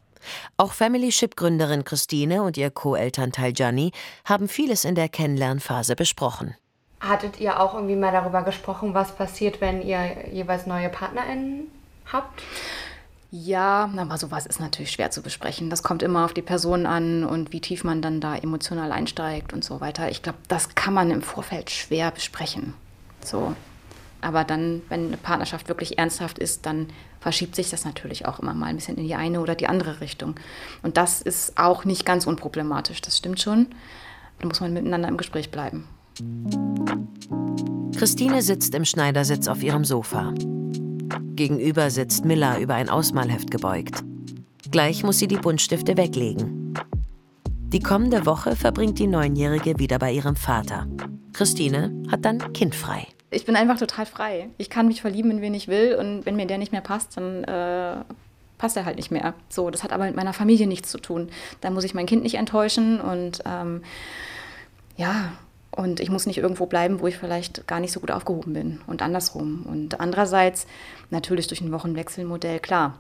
Auch 0.57 0.73
Family 0.73 1.13
Ship 1.13 1.37
Gründerin 1.37 1.85
Christine 1.85 2.43
und 2.43 2.57
ihr 2.57 2.71
Co-Elternteil 2.71 3.53
Gianni 3.53 3.93
haben 4.25 4.49
vieles 4.49 4.85
in 4.85 4.97
der 4.97 5.09
Kennenlernphase 5.09 5.95
besprochen. 5.95 6.57
Hattet 7.01 7.39
ihr 7.39 7.61
auch 7.61 7.75
irgendwie 7.75 7.97
mal 7.97 8.11
darüber 8.11 8.43
gesprochen, 8.43 8.93
was 8.95 9.15
passiert, 9.15 9.61
wenn 9.61 9.81
ihr 9.81 10.29
jeweils 10.33 10.67
neue 10.67 10.89
PartnerInnen 10.89 11.71
habt? 12.13 12.43
Ja, 13.31 13.91
aber 13.97 14.17
sowas 14.17 14.47
ist 14.47 14.61
natürlich 14.61 14.91
schwer 14.91 15.11
zu 15.11 15.23
besprechen. 15.23 15.71
Das 15.71 15.83
kommt 15.83 16.03
immer 16.03 16.25
auf 16.25 16.33
die 16.33 16.43
Person 16.43 16.87
an 16.87 17.25
und 17.25 17.53
wie 17.53 17.61
tief 17.61 17.85
man 17.85 18.01
dann 18.03 18.21
da 18.21 18.37
emotional 18.37 18.91
einsteigt 18.91 19.53
und 19.53 19.63
so 19.65 19.81
weiter. 19.81 20.09
Ich 20.09 20.23
glaube, 20.23 20.39
das 20.49 20.75
kann 20.75 20.95
man 20.95 21.11
im 21.11 21.23
Vorfeld 21.23 21.71
schwer 21.71 22.11
besprechen. 22.11 22.75
So. 23.25 23.55
Aber 24.25 24.43
dann, 24.43 24.81
wenn 24.89 25.09
eine 25.09 25.19
Partnerschaft 25.19 25.69
wirklich 25.69 25.99
ernsthaft 25.99 26.39
ist, 26.39 26.65
dann 26.65 26.87
verschiebt 27.21 27.55
sich 27.55 27.69
das 27.69 27.85
natürlich 27.85 28.25
auch 28.25 28.41
immer 28.41 28.55
mal 28.55 28.69
ein 28.69 28.77
bisschen 28.77 28.97
in 28.97 29.07
die 29.07 29.15
eine 29.15 29.39
oder 29.43 29.55
die 29.55 29.67
andere 29.67 30.01
Richtung. 30.01 30.37
Und 30.83 30.97
das 30.97 31.21
ist 31.21 31.59
auch 31.59 31.85
nicht 31.85 32.07
ganz 32.07 32.27
unproblematisch, 32.27 33.03
das 33.03 33.19
stimmt 33.19 33.39
schon. 33.39 33.67
Da 34.41 34.49
muss 34.49 34.61
man 34.61 34.73
miteinander 34.73 35.09
im 35.09 35.19
Gespräch 35.19 35.51
bleiben. 35.51 35.87
Christine 37.95 38.41
sitzt 38.41 38.75
im 38.75 38.87
Schneidersitz 38.87 39.47
auf 39.47 39.63
ihrem 39.63 39.85
Sofa. 39.85 40.33
Gegenüber 41.37 41.91
sitzt 41.91 42.25
Miller 42.25 42.59
über 42.61 42.77
ein 42.77 42.89
Ausmalheft 42.89 43.51
gebeugt. 43.51 44.03
Gleich 44.71 45.05
muss 45.05 45.19
sie 45.19 45.29
die 45.29 45.37
Buntstifte 45.37 45.99
weglegen. 45.99 46.75
Die 47.67 47.81
kommende 47.81 48.25
Woche 48.25 48.57
verbringt 48.57 48.99
die 48.99 49.07
Neunjährige 49.07 49.79
wieder 49.79 49.99
bei 49.99 50.13
ihrem 50.13 50.37
Vater. 50.37 50.87
Christine 51.35 51.93
hat 52.11 52.25
dann 52.25 52.55
kindfrei. 52.55 53.07
Ich 53.35 53.45
bin 53.45 53.57
einfach 53.57 53.79
total 53.79 54.07
frei. 54.07 54.49
Ich 54.59 54.71
kann 54.71 54.87
mich 54.87 55.01
verlieben, 55.01 55.31
in 55.31 55.41
wen 55.41 55.55
ich 55.55 55.69
will. 55.69 55.97
Und 55.97 56.25
wenn 56.27 56.37
mir 56.37 56.47
der 56.47 56.59
nicht 56.59 56.73
mehr 56.73 56.81
passt, 56.81 57.17
dann 57.17 57.45
äh, 57.45 57.97
passt 58.59 58.77
er 58.77 58.85
halt 58.85 58.97
nicht 58.97 59.11
mehr. 59.11 59.35
So, 59.49 59.71
das 59.71 59.83
hat 59.83 59.93
aber 59.93 60.07
mit 60.07 60.17
meiner 60.17 60.33
Familie 60.33 60.67
nichts 60.67 60.91
zu 60.91 60.99
tun. 60.99 61.29
Da 61.61 61.71
muss 61.71 61.85
ich 61.85 61.95
mein 61.95 62.07
Kind 62.07 62.23
nicht 62.23 62.37
enttäuschen 62.37 63.01
und 63.01 63.43
ähm, 63.45 63.83
ja, 64.97 65.33
und 65.71 66.01
ich 66.01 66.09
muss 66.09 66.27
nicht 66.27 66.39
irgendwo 66.39 66.67
bleiben, 66.67 67.01
wo 67.01 67.07
ich 67.07 67.19
vielleicht 67.19 67.67
gar 67.67 67.81
nicht 67.81 67.93
so 67.93 68.01
gut 68.01 68.11
aufgehoben 68.11 68.53
bin 68.53 68.81
und 68.87 69.03
andersrum. 69.03 69.67
Und 69.69 70.01
andererseits 70.01 70.67
natürlich 71.11 71.49
durch 71.49 71.61
ein 71.61 71.73
Wochenwechselmodell, 71.73 72.61
klar. 72.61 72.99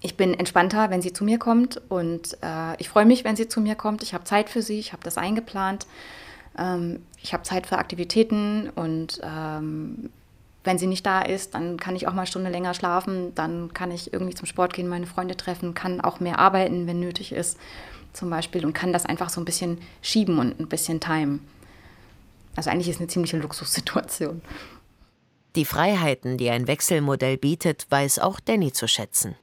Ich 0.00 0.16
bin 0.16 0.34
entspannter, 0.34 0.90
wenn 0.90 1.02
sie 1.02 1.12
zu 1.12 1.24
mir 1.24 1.38
kommt 1.38 1.80
und 1.88 2.34
äh, 2.42 2.76
ich 2.78 2.88
freue 2.88 3.06
mich, 3.06 3.24
wenn 3.24 3.36
sie 3.36 3.48
zu 3.48 3.60
mir 3.60 3.74
kommt. 3.74 4.02
Ich 4.02 4.12
habe 4.14 4.24
Zeit 4.24 4.50
für 4.50 4.62
sie, 4.62 4.78
ich 4.78 4.92
habe 4.92 5.02
das 5.02 5.16
eingeplant. 5.16 5.86
Ähm, 6.58 7.02
ich 7.22 7.32
habe 7.32 7.42
Zeit 7.42 7.66
für 7.66 7.78
Aktivitäten 7.78 8.70
und 8.70 9.20
ähm, 9.22 10.10
wenn 10.64 10.78
sie 10.78 10.86
nicht 10.86 11.04
da 11.04 11.20
ist, 11.20 11.54
dann 11.54 11.78
kann 11.78 11.94
ich 11.94 12.08
auch 12.08 12.12
mal 12.12 12.22
eine 12.22 12.26
Stunde 12.26 12.50
länger 12.50 12.74
schlafen, 12.74 13.34
dann 13.34 13.74
kann 13.74 13.90
ich 13.90 14.12
irgendwie 14.12 14.34
zum 14.34 14.46
Sport 14.46 14.72
gehen, 14.72 14.88
meine 14.88 15.06
Freunde 15.06 15.36
treffen, 15.36 15.74
kann 15.74 16.00
auch 16.00 16.20
mehr 16.20 16.38
arbeiten, 16.38 16.86
wenn 16.86 17.00
nötig 17.00 17.32
ist 17.32 17.58
zum 18.14 18.30
Beispiel 18.30 18.64
und 18.64 18.72
kann 18.72 18.92
das 18.92 19.04
einfach 19.04 19.28
so 19.28 19.40
ein 19.40 19.44
bisschen 19.44 19.78
schieben 20.00 20.38
und 20.38 20.58
ein 20.58 20.68
bisschen 20.68 21.00
timen. 21.00 21.40
Also 22.56 22.70
eigentlich 22.70 22.88
ist 22.88 22.96
es 22.96 23.00
eine 23.00 23.08
ziemliche 23.08 23.36
Luxussituation. 23.36 24.40
Die 25.56 25.64
Freiheiten, 25.64 26.38
die 26.38 26.50
ein 26.50 26.66
Wechselmodell 26.66 27.36
bietet, 27.36 27.86
weiß 27.90 28.20
auch 28.20 28.40
Danny 28.40 28.72
zu 28.72 28.88
schätzen. 28.88 29.36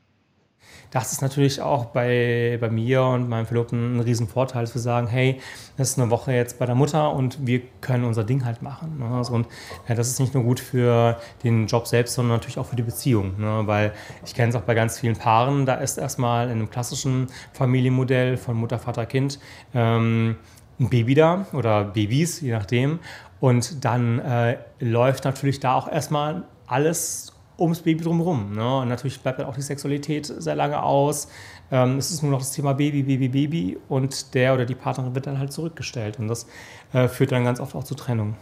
Das 0.92 1.14
ist 1.14 1.22
natürlich 1.22 1.62
auch 1.62 1.86
bei, 1.86 2.58
bei 2.60 2.70
mir 2.70 3.04
und 3.04 3.30
meinem 3.30 3.46
Verlobten 3.46 3.96
ein 3.96 4.00
Riesenvorteil, 4.02 4.68
zu 4.68 4.78
sagen, 4.78 5.08
hey, 5.08 5.40
das 5.78 5.92
ist 5.92 6.00
eine 6.00 6.12
Woche 6.12 6.34
jetzt 6.34 6.60
bei 6.60 6.66
der 6.66 6.76
Mutter 6.76 7.14
und 7.14 7.48
wir 7.48 7.62
können 7.80 8.04
unser 8.04 8.26
Ding 8.26 8.44
halt 8.44 8.62
machen. 8.62 9.00
Ne? 9.00 9.06
Also, 9.06 9.34
und 9.34 9.48
ja, 9.88 9.96
das 9.96 10.10
ist 10.10 10.20
nicht 10.20 10.34
nur 10.34 10.44
gut 10.44 10.60
für 10.60 11.18
den 11.44 11.68
Job 11.68 11.88
selbst, 11.88 12.16
sondern 12.16 12.38
natürlich 12.38 12.60
auch 12.60 12.66
für 12.66 12.76
die 12.76 12.84
Beziehung. 12.84 13.40
Ne? 13.40 13.62
Weil 13.66 13.94
ich 14.26 14.36
kenne 14.36 14.50
es 14.50 14.56
auch 14.56 14.64
bei 14.64 14.74
ganz 14.74 15.00
vielen 15.00 15.16
Paaren, 15.16 15.66
da 15.66 15.76
ist 15.76 15.98
erstmal 15.98 16.48
in 16.48 16.54
einem 16.54 16.70
klassischen 16.70 17.28
Familienmodell 17.54 18.36
von 18.36 18.58
Mutter, 18.58 18.78
Vater, 18.78 19.06
Kind 19.06 19.40
ähm, 19.74 20.36
ein 20.78 20.90
Baby 20.90 21.16
da 21.16 21.46
oder 21.54 21.86
Babys, 21.86 22.42
je 22.42 22.52
nachdem. 22.52 23.00
Und 23.40 23.86
dann 23.86 24.20
äh, 24.20 24.58
läuft 24.80 25.24
natürlich 25.24 25.62
da 25.62 25.76
auch 25.76 25.90
erstmal 25.90 26.44
alles 26.68 27.31
ums 27.62 27.82
Baby 27.82 28.04
drumherum. 28.04 28.54
Ne? 28.54 28.78
Und 28.80 28.89
natürlich 28.89 29.19
bleibt 29.21 29.39
dann 29.39 29.45
auch 29.45 29.56
die 29.56 29.62
Sexualität 29.62 30.26
sehr 30.26 30.56
lange 30.56 30.82
aus. 30.82 31.30
Ähm, 31.71 31.97
es 31.97 32.12
ist 32.12 32.24
nur 32.24 32.32
noch 32.32 32.39
das 32.39 32.52
Thema 32.52 32.74
Baby, 32.74 33.04
Baby, 33.04 33.30
Baby 33.30 33.78
und 33.88 34.34
der 34.34 34.54
oder 34.54 34.65
die 34.65 34.76
Partnerin 34.76 35.15
wird 35.15 35.28
dann 35.28 35.39
halt 35.39 35.54
zurückgestellt. 35.54 36.19
Und 36.19 36.28
das 36.28 36.47
äh, 36.93 37.08
führt 37.08 37.32
dann 37.32 37.45
ganz 37.45 37.60
oft 37.60 37.76
auch 37.76 37.84
zu 37.84 37.95
Trennung. 37.95 38.36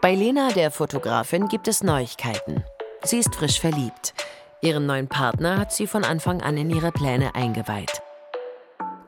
Bei 0.00 0.14
Lena, 0.14 0.50
der 0.52 0.70
Fotografin, 0.70 1.48
gibt 1.48 1.66
es 1.66 1.82
Neuigkeiten. 1.82 2.62
Sie 3.02 3.18
ist 3.18 3.34
frisch 3.34 3.60
verliebt. 3.60 4.14
Ihren 4.60 4.86
neuen 4.86 5.08
Partner 5.08 5.58
hat 5.58 5.72
sie 5.72 5.86
von 5.86 6.04
Anfang 6.04 6.40
an 6.40 6.56
in 6.56 6.70
ihre 6.70 6.92
Pläne 6.92 7.34
eingeweiht. 7.34 8.02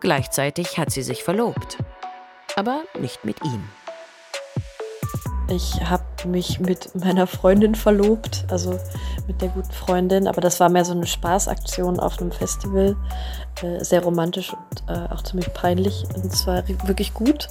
Gleichzeitig 0.00 0.78
hat 0.78 0.90
sie 0.90 1.02
sich 1.02 1.22
verlobt. 1.22 1.78
Aber 2.56 2.82
nicht 2.98 3.24
mit 3.24 3.44
ihm. 3.44 3.68
Ich 5.50 5.80
habe 5.82 6.04
mich 6.26 6.60
mit 6.60 6.94
meiner 6.94 7.26
Freundin 7.26 7.74
verlobt, 7.74 8.44
also 8.50 8.78
mit 9.26 9.42
der 9.42 9.48
guten 9.48 9.72
Freundin, 9.72 10.28
aber 10.28 10.40
das 10.40 10.60
war 10.60 10.68
mehr 10.68 10.84
so 10.84 10.92
eine 10.92 11.08
Spaßaktion 11.08 11.98
auf 11.98 12.20
einem 12.20 12.30
Festival. 12.30 12.96
Äh, 13.60 13.82
sehr 13.82 14.04
romantisch 14.04 14.52
und 14.52 14.84
äh, 14.88 15.12
auch 15.12 15.22
ziemlich 15.22 15.52
peinlich 15.52 16.04
und 16.14 16.30
zwar 16.34 16.68
wirklich 16.68 17.14
gut. 17.14 17.48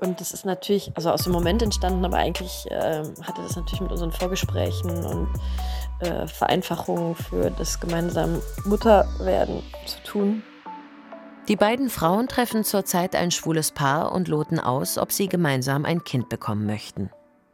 Und 0.00 0.20
das 0.20 0.32
ist 0.32 0.44
natürlich, 0.44 0.90
also 0.96 1.10
aus 1.12 1.24
dem 1.24 1.32
Moment 1.32 1.62
entstanden, 1.62 2.04
aber 2.04 2.16
eigentlich 2.16 2.66
äh, 2.70 3.04
hatte 3.22 3.42
das 3.42 3.54
natürlich 3.54 3.82
mit 3.82 3.92
unseren 3.92 4.10
Vorgesprächen 4.10 4.90
und 5.04 5.28
äh, 6.00 6.26
Vereinfachungen 6.26 7.14
für 7.14 7.50
das 7.50 7.78
gemeinsame 7.78 8.40
Mutterwerden 8.64 9.62
zu 9.86 10.02
tun. 10.02 10.42
Die 11.48 11.56
beiden 11.56 11.90
Frauen 11.90 12.28
treffen 12.28 12.64
zurzeit 12.64 13.16
ein 13.16 13.30
schwules 13.30 13.72
Paar 13.72 14.12
und 14.12 14.28
loten 14.28 14.60
aus, 14.60 14.98
ob 14.98 15.10
sie 15.10 15.28
gemeinsam 15.28 15.84
ein 15.84 16.04
Kind 16.04 16.28
bekommen 16.28 16.66
möchten. 16.66 17.10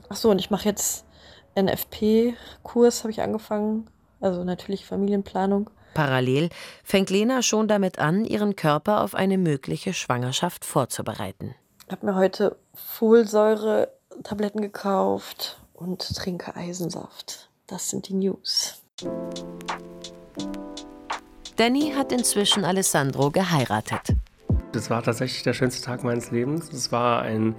Ach 0.09 0.17
so, 0.17 0.31
und 0.31 0.39
ich 0.39 0.51
mache 0.51 0.67
jetzt 0.67 1.07
NFP-Kurs, 1.59 3.03
habe 3.03 3.11
ich 3.11 3.23
angefangen. 3.23 3.89
Also 4.21 4.45
natürlich 4.45 4.85
Familienplanung. 4.87 5.71
Parallel 5.95 6.51
fängt 6.85 7.09
Lena 7.09 7.41
schon 7.41 7.69
damit 7.69 7.99
an, 7.99 8.25
ihren 8.25 8.55
Körper 8.55 9.03
auf 9.03 9.15
eine 9.15 9.39
mögliche 9.39 9.95
Schwangerschaft 9.95 10.65
vorzubereiten. 10.65 11.55
Ich 11.87 11.93
habe 11.93 12.05
mir 12.05 12.17
heute 12.17 12.57
Folsäure-Tabletten 12.75 14.61
gekauft 14.61 15.59
und 15.73 16.15
trinke 16.17 16.55
Eisensaft. 16.55 17.49
Das 17.67 17.89
sind 17.89 18.09
die 18.09 18.15
News. 18.15 18.83
Danny 21.57 21.93
hat 21.97 22.13
inzwischen 22.13 22.67
Alessandro 22.67 23.31
geheiratet. 23.31 24.15
Das 24.73 24.91
war 24.91 25.03
tatsächlich 25.03 25.43
der 25.43 25.55
schönste 25.55 25.83
Tag 25.83 26.05
meines 26.05 26.31
Lebens. 26.31 26.71
Es 26.71 26.93
war 26.93 27.23
ein 27.23 27.57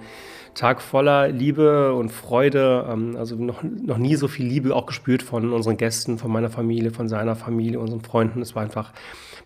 Tag 0.54 0.80
voller 0.80 1.28
Liebe 1.28 1.92
und 1.94 2.10
Freude. 2.10 2.86
Ähm, 2.88 3.16
also 3.16 3.34
noch, 3.34 3.64
noch 3.64 3.98
nie 3.98 4.14
so 4.14 4.28
viel 4.28 4.46
Liebe 4.46 4.74
auch 4.74 4.86
gespürt 4.86 5.22
von 5.22 5.52
unseren 5.52 5.76
Gästen, 5.76 6.18
von 6.18 6.30
meiner 6.30 6.48
Familie, 6.48 6.92
von 6.92 7.08
seiner 7.08 7.34
Familie, 7.34 7.80
unseren 7.80 8.00
Freunden. 8.00 8.40
Es 8.40 8.54
war 8.54 8.62
einfach 8.62 8.92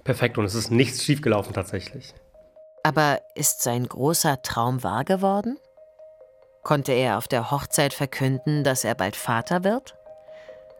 perfekt 0.05 0.37
und 0.37 0.45
es 0.45 0.55
ist 0.55 0.71
nichts 0.71 1.03
schiefgelaufen 1.03 1.55
tatsächlich. 1.55 2.12
Aber 2.83 3.21
ist 3.35 3.62
sein 3.62 3.87
großer 3.87 4.43
Traum 4.43 4.83
wahr 4.83 5.05
geworden? 5.05 5.57
Konnte 6.62 6.93
er 6.93 7.17
auf 7.17 7.27
der 7.27 7.51
Hochzeit 7.51 7.95
verkünden, 7.95 8.65
dass 8.65 8.85
er 8.85 8.95
bald 8.95 9.17
Vater 9.17 9.65
wird? 9.65 9.95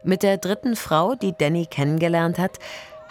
Mit 0.03 0.21
der 0.21 0.37
dritten 0.37 0.75
Frau, 0.75 1.15
die 1.15 1.33
Danny 1.35 1.65
kennengelernt 1.65 2.37
hat, 2.37 2.59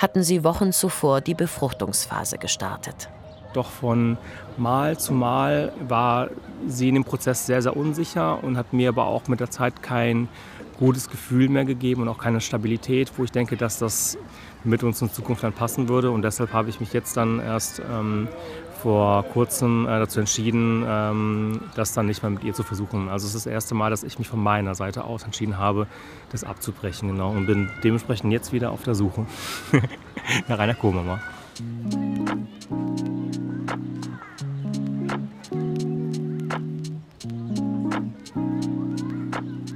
hatten 0.03 0.25
sie 0.25 0.43
Wochen 0.43 0.73
zuvor 0.73 1.21
die 1.21 1.35
Befruchtungsphase 1.35 2.37
gestartet. 2.37 3.09
Doch 3.55 3.71
von 3.71 4.19
Mal 4.57 4.99
zu 4.99 5.13
Mal 5.13 5.73
war 5.87 6.29
sie 6.67 6.89
in 6.89 6.97
dem 6.97 7.05
Prozess 7.05 7.47
sehr, 7.47 7.63
sehr 7.63 7.77
unsicher 7.77 8.43
und 8.43 8.57
hat 8.57 8.73
mir 8.73 8.89
aber 8.89 9.07
auch 9.07 9.29
mit 9.29 9.41
der 9.41 9.51
Zeit 9.51 9.83
kein 9.83 10.29
gutes 10.79 11.09
Gefühl 11.09 11.49
mehr 11.49 11.65
gegeben 11.65 12.03
und 12.03 12.09
auch 12.09 12.19
keine 12.19 12.41
Stabilität, 12.41 13.13
wo 13.17 13.25
ich 13.25 13.31
denke, 13.31 13.57
dass 13.57 13.79
das 13.79 14.19
mit 14.65 14.83
uns 14.83 15.01
in 15.01 15.13
Zukunft 15.13 15.45
dann 15.45 15.53
passen 15.53 15.89
würde. 15.89 16.11
Und 16.11 16.23
deshalb 16.23 16.53
habe 16.53 16.71
ich 16.71 16.81
mich 16.81 16.93
jetzt 16.93 17.17
dann 17.17 17.39
erst 17.39 17.81
ähm, 17.81 18.29
vor 18.83 19.23
kurzem 19.33 19.87
äh, 19.87 19.99
dazu 20.01 20.19
entschieden, 20.19 20.85
ähm, 20.87 21.61
das 21.77 21.93
dann 21.93 22.07
nicht 22.07 22.23
mehr 22.23 22.31
mit 22.31 22.43
ihr 22.43 22.53
zu 22.53 22.65
versuchen. 22.65 23.09
Also 23.09 23.27
es 23.27 23.35
ist 23.35 23.47
das 23.47 23.53
erste 23.53 23.75
Mal, 23.77 23.91
dass 23.91 24.03
ich 24.03 24.19
mich 24.19 24.27
von 24.27 24.43
meiner 24.43 24.75
Seite 24.75 25.05
aus 25.05 25.23
entschieden 25.23 25.57
habe, 25.57 25.87
das 26.31 26.43
abzubrechen, 26.43 27.09
genau. 27.09 27.31
Und 27.31 27.47
bin 27.47 27.71
dementsprechend 27.85 28.33
jetzt 28.33 28.53
wieder 28.53 28.73
auf 28.73 28.83
der 28.83 28.97
Suche 28.97 29.25
nach 30.49 30.59
einer 30.59 30.75
Co-Mama. 30.75 31.21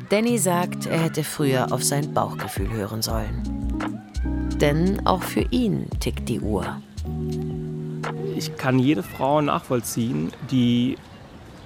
Danny 0.08 0.38
sagt, 0.38 0.86
er 0.86 0.98
hätte 0.98 1.22
früher 1.22 1.72
auf 1.72 1.84
sein 1.84 2.12
Bauchgefühl 2.12 2.70
hören 2.70 3.02
sollen. 3.02 3.42
Denn 4.60 5.06
auch 5.06 5.22
für 5.22 5.44
ihn 5.50 5.88
tickt 6.00 6.28
die 6.28 6.40
Uhr 6.40 6.80
ich 8.36 8.56
kann 8.56 8.78
jede 8.78 9.02
Frau 9.02 9.40
nachvollziehen, 9.40 10.32
die 10.50 10.96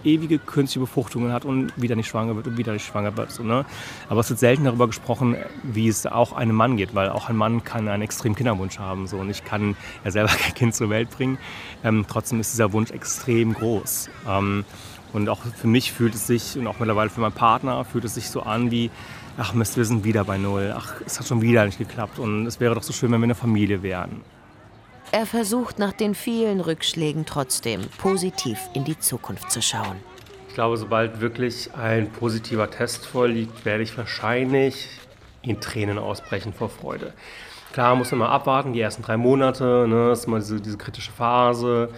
ewige 0.05 0.39
künstliche 0.39 0.81
Befruchtungen 0.81 1.33
hat 1.33 1.45
und 1.45 1.73
wieder 1.77 1.97
nicht 1.97 2.09
schwanger 2.09 2.37
wird 2.37 2.47
und 2.47 2.57
wieder 2.57 2.73
nicht 2.73 2.87
schwanger 2.87 3.17
wird. 3.17 3.31
So, 3.31 3.43
ne? 3.43 3.67
Aber 4.09 4.21
es 4.21 4.31
wird 4.31 4.39
selten 4.39 4.65
darüber 4.65 4.87
gesprochen, 4.87 5.37
wie 5.63 5.89
es 5.89 6.07
auch 6.07 6.33
einem 6.33 6.57
Mann 6.57 6.77
geht, 6.77 6.95
weil 6.95 7.11
auch 7.11 7.29
ein 7.29 7.37
Mann 7.37 7.65
kann 7.65 7.89
einen 7.89 8.03
extremen 8.03 8.35
Kinderwunsch 8.35 8.79
haben. 8.79 9.07
So, 9.07 9.19
und 9.19 9.31
ich 9.31 9.45
kann 9.45 9.77
ja 10.05 10.11
selber 10.11 10.31
kein 10.39 10.55
Kind 10.55 10.75
zur 10.75 10.91
Welt 10.91 11.11
bringen. 11.11 11.39
Ähm, 11.85 12.07
trotzdem 12.09 12.41
ist 12.41 12.53
dieser 12.53 12.73
Wunsch 12.73 12.91
extrem 12.91 13.53
groß. 13.53 14.09
Ähm, 14.29 14.65
und 15.13 15.29
auch 15.29 15.41
für 15.41 15.67
mich 15.67 15.93
fühlt 15.93 16.15
es 16.15 16.27
sich, 16.27 16.57
und 16.57 16.67
auch 16.67 16.79
mittlerweile 16.79 17.11
für 17.11 17.21
meinen 17.21 17.33
Partner, 17.33 17.85
fühlt 17.85 18.05
es 18.05 18.15
sich 18.15 18.31
so 18.31 18.43
an 18.43 18.71
wie, 18.71 18.91
ach 19.37 19.55
Mist, 19.55 19.77
wir 19.77 19.85
sind 19.85 20.05
wieder 20.05 20.25
bei 20.25 20.39
Null. 20.39 20.73
Ach, 20.77 20.95
es 21.05 21.19
hat 21.19 21.27
schon 21.27 21.43
wieder 21.43 21.67
nicht 21.67 21.79
geklappt. 21.79 22.19
Und 22.19 22.47
es 22.47 22.61
wäre 22.61 22.75
doch 22.75 22.83
so 22.83 22.93
schön, 22.93 23.11
wenn 23.13 23.21
wir 23.21 23.25
eine 23.25 23.35
Familie 23.35 23.83
wären. 23.83 24.23
Er 25.13 25.27
versucht 25.27 25.81
nach 25.81 25.93
den 25.93 26.15
vielen 26.15 26.61
Rückschlägen 26.61 27.27
trotzdem 27.27 27.81
positiv 27.99 28.61
in 28.75 28.85
die 28.85 28.97
Zukunft 28.97 29.51
zu 29.51 29.61
schauen. 29.61 29.97
Ich 30.47 30.55
glaube, 30.55 30.77
sobald 30.77 31.21
wirklich 31.21 31.75
ein 31.75 32.13
positiver 32.13 32.71
Test 32.71 33.07
vorliegt, 33.07 33.65
werde 33.65 33.83
ich 33.83 33.97
wahrscheinlich 33.99 34.89
in 35.43 35.61
Tränen 35.61 35.99
ausbrechen 35.99 36.53
vor 36.53 36.69
Freude. 36.69 37.13
Klar, 37.73 37.97
muss 37.97 38.13
man 38.13 38.21
mal 38.21 38.29
abwarten, 38.29 38.73
die 38.73 38.81
ersten 38.81 39.03
drei 39.03 39.17
Monate, 39.17 39.87
ne, 39.89 40.11
das 40.11 40.21
ist 40.21 40.27
immer 40.27 40.39
diese, 40.39 40.61
diese 40.61 40.79
kritische 40.79 41.11
Phase. 41.11 41.89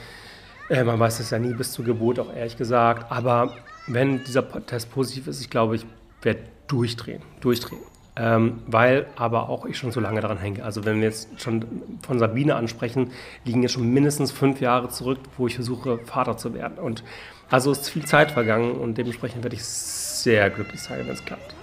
Äh, 0.71 0.83
man 0.85 0.99
weiß 0.99 1.21
es 1.21 1.29
ja 1.31 1.39
nie 1.39 1.53
bis 1.53 1.73
zur 1.73 1.85
Geburt, 1.85 2.19
auch 2.19 2.35
ehrlich 2.35 2.57
gesagt. 2.57 3.13
Aber 3.13 3.53
wenn 3.89 4.25
dieser 4.25 4.65
Test 4.65 4.91
positiv 4.91 5.27
ist, 5.27 5.43
ich 5.43 5.51
glaube, 5.51 5.77
ich 5.77 5.85
werde 6.23 6.45
durchdrehen, 6.67 7.23
durchdrehen. 7.41 7.92
Ähm, 8.15 8.63
weil 8.67 9.07
aber 9.17 9.49
auch 9.49 9.65
ich 9.65 9.79
schon 9.79 9.91
so 9.91 9.99
lange 9.99 10.21
daran 10.21 10.37
hänge. 10.37 10.63
Also 10.63 10.85
wenn 10.85 10.97
wir 10.97 11.05
jetzt 11.05 11.41
schon 11.41 11.65
von 12.07 12.19
Sabine 12.19 12.57
ansprechen, 12.57 13.11
liegen 13.45 13.63
jetzt 13.63 13.73
schon 13.73 13.91
mindestens 13.91 14.33
fünf 14.33 14.61
Jahre 14.61 14.91
zurück, 14.91 15.19
wo 15.39 15.47
ich 15.47 15.55
versuche, 15.55 15.99
Vater 15.99 16.37
zu 16.37 16.53
werden. 16.53 16.79
Und 16.79 17.05
also 17.51 17.73
ist 17.73 17.89
viel 17.89 18.05
Zeit 18.05 18.31
vergangen 18.31 18.73
und 18.73 18.99
dementsprechend 18.99 19.43
werde 19.43 19.57
ich 19.57 19.65
sehr 19.65 20.51
glücklich 20.51 20.81
sein, 20.81 21.01
wenn 21.07 21.15
es 21.15 21.25
klappt. 21.25 21.55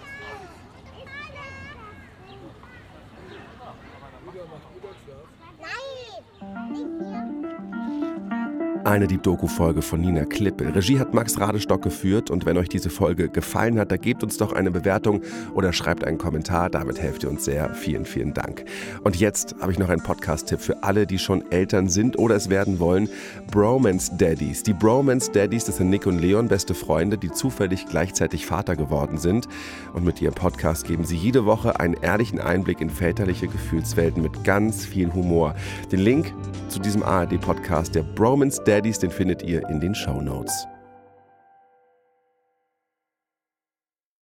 Eine 8.89 9.05
Deep 9.05 9.21
Doku-Folge 9.21 9.83
von 9.83 10.01
Nina 10.01 10.25
Klippe. 10.25 10.73
Regie 10.73 10.99
hat 10.99 11.13
Max 11.13 11.39
Radestock 11.39 11.83
geführt 11.83 12.31
und 12.31 12.47
wenn 12.47 12.57
euch 12.57 12.69
diese 12.69 12.89
Folge 12.89 13.29
gefallen 13.29 13.77
hat, 13.77 13.91
dann 13.91 14.01
gebt 14.01 14.23
uns 14.23 14.37
doch 14.37 14.51
eine 14.51 14.71
Bewertung 14.71 15.21
oder 15.53 15.73
schreibt 15.73 16.03
einen 16.03 16.17
Kommentar. 16.17 16.71
Damit 16.71 16.99
helft 16.99 17.21
ihr 17.21 17.29
uns 17.29 17.45
sehr. 17.45 17.71
Vielen, 17.75 18.03
vielen 18.03 18.33
Dank. 18.33 18.65
Und 19.03 19.15
jetzt 19.17 19.55
habe 19.61 19.71
ich 19.71 19.77
noch 19.77 19.89
einen 19.89 20.01
Podcast-Tipp 20.01 20.59
für 20.59 20.81
alle, 20.81 21.05
die 21.05 21.19
schon 21.19 21.51
Eltern 21.51 21.87
sind 21.87 22.17
oder 22.17 22.33
es 22.35 22.49
werden 22.49 22.79
wollen. 22.79 23.09
Bromance 23.51 24.11
Daddies. 24.17 24.63
Die 24.63 24.73
Bromance 24.73 25.31
Daddies, 25.31 25.65
das 25.65 25.77
sind 25.77 25.91
Nick 25.91 26.07
und 26.07 26.17
Leon, 26.17 26.47
beste 26.47 26.73
Freunde, 26.73 27.19
die 27.19 27.29
zufällig 27.29 27.85
gleichzeitig 27.85 28.47
Vater 28.47 28.75
geworden 28.75 29.19
sind. 29.19 29.47
Und 29.93 30.03
mit 30.03 30.19
ihrem 30.19 30.33
Podcast 30.33 30.87
geben 30.87 31.05
sie 31.05 31.15
jede 31.15 31.45
Woche 31.45 31.79
einen 31.79 31.93
ehrlichen 31.93 32.39
Einblick 32.39 32.81
in 32.81 32.89
väterliche 32.89 33.47
Gefühlswelten 33.49 34.23
mit 34.23 34.43
ganz 34.43 34.83
viel 34.83 35.13
Humor. 35.13 35.53
Den 35.91 35.99
Link 35.99 36.33
zu 36.69 36.79
diesem 36.79 37.03
ARD-Podcast, 37.03 37.93
der 37.93 38.01
Bromance 38.01 38.59
Daddies, 38.79 38.99
den 38.99 39.11
findet 39.11 39.43
ihr 39.43 39.67
in 39.67 39.81
den 39.81 39.93
Show 39.93 40.21
Notes. 40.21 40.65